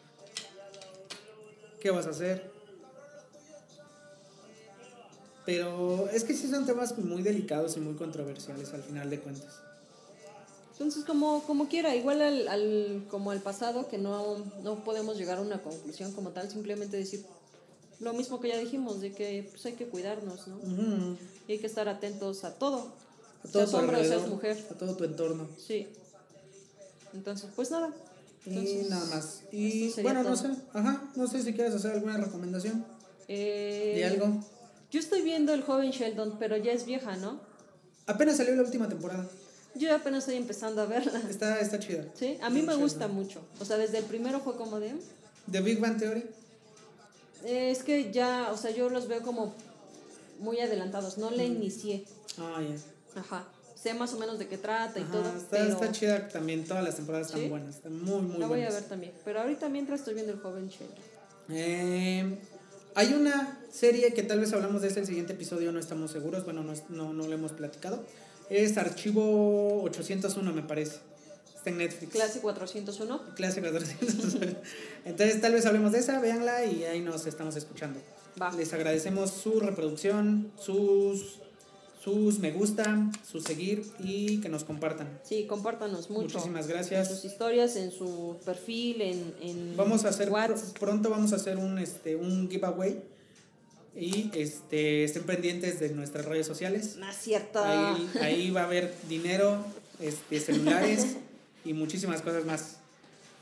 [1.82, 2.50] ¿qué vas a hacer?
[5.44, 9.60] Pero es que sí son temas muy delicados y muy controversiales al final de cuentas.
[10.70, 15.38] Entonces, como, como quiera, igual al, al, como al pasado, que no, no podemos llegar
[15.38, 17.24] a una conclusión como tal, simplemente decir
[17.98, 20.56] lo mismo que ya dijimos, de que pues, hay que cuidarnos, ¿no?
[20.56, 21.16] Ujú.
[21.48, 22.92] Y hay que estar atentos a todo.
[23.44, 24.56] A todo seas hombre o seas mujer.
[24.70, 25.48] a todo tu entorno.
[25.58, 25.88] Sí.
[27.12, 27.92] Entonces, pues nada.
[28.44, 29.42] Entonces, y nada más.
[29.52, 32.84] Y bueno, no sé, ajá, no sé si quieres hacer alguna recomendación
[33.28, 34.44] Eh, de algo.
[34.90, 37.40] Yo estoy viendo el joven Sheldon, pero ya es vieja, ¿no?
[38.06, 39.26] Apenas salió la última temporada.
[39.74, 41.22] Yo apenas estoy empezando a verla.
[41.30, 42.04] Está, está chida.
[42.14, 43.40] Sí, a mí me gusta mucho.
[43.60, 44.92] O sea, desde el primero fue como de...
[45.50, 46.24] The Big Bang Theory.
[47.44, 49.54] eh, es que ya, o sea, yo los veo como
[50.40, 51.16] muy adelantados.
[51.16, 52.04] No le inicié.
[52.38, 53.20] Ah, ya.
[53.20, 53.46] Ajá.
[53.82, 55.36] Sé más o menos de qué trata y Ajá, todo.
[55.36, 56.64] está, pero está chida también.
[56.64, 57.48] Todas las temporadas están ¿Sí?
[57.48, 57.76] buenas.
[57.76, 58.74] Están muy, muy la voy a buenas.
[58.74, 59.12] ver también.
[59.24, 60.96] Pero ahorita mientras estoy viendo el joven Sheldon.
[61.50, 62.38] Eh,
[62.94, 66.44] hay una serie que tal vez hablamos de este el siguiente episodio, no estamos seguros.
[66.44, 68.04] Bueno, no, no, no lo hemos platicado.
[68.50, 70.98] Es Archivo 801, me parece.
[71.56, 72.12] Está en Netflix.
[72.12, 73.34] Clase 401.
[73.34, 74.56] Clase 401.
[75.04, 78.00] Entonces, tal vez hablemos de esa, véanla y ahí nos estamos escuchando.
[78.40, 78.52] Va.
[78.52, 81.38] Les agradecemos su reproducción, sus,
[82.02, 85.20] sus me gusta, su seguir y que nos compartan.
[85.24, 86.22] Sí, compártanos mucho.
[86.38, 87.08] Muchísimas En gracias.
[87.08, 91.58] sus historias, en su perfil, en, en Vamos a hacer pr- pronto vamos a hacer
[91.58, 93.00] un este un giveaway
[93.94, 96.96] y este estén pendientes de nuestras redes sociales.
[96.96, 97.62] No es cierto.
[97.62, 99.64] Ahí, ahí va a haber dinero,
[100.00, 101.16] este celulares
[101.64, 102.76] y muchísimas cosas más.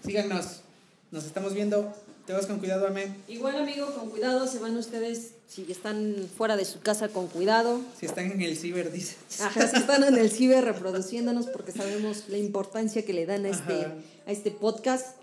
[0.05, 0.61] Síganos.
[1.13, 1.93] Nos estamos viendo.
[2.31, 3.12] Te vas con cuidado, amén.
[3.26, 7.81] Igual, amigo, con cuidado, se van ustedes, si están fuera de su casa, con cuidado.
[7.99, 9.16] Si están en el ciber, dice.
[9.41, 13.49] Ajá, si están en el ciber reproduciéndonos porque sabemos la importancia que le dan a
[13.49, 13.95] este, Ajá.
[14.28, 15.16] a este podcast.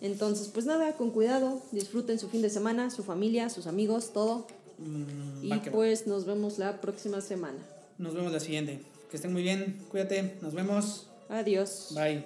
[0.00, 4.46] Entonces, pues nada, con cuidado, disfruten su fin de semana, su familia, sus amigos, todo.
[4.78, 7.58] Mm, Y pues nos vemos la próxima semana.
[7.98, 8.82] Nos vemos la siguiente.
[9.10, 9.80] Que estén muy bien.
[9.90, 10.36] Cuídate.
[10.40, 11.08] Nos vemos.
[11.28, 11.88] Adiós.
[11.92, 12.24] Bye.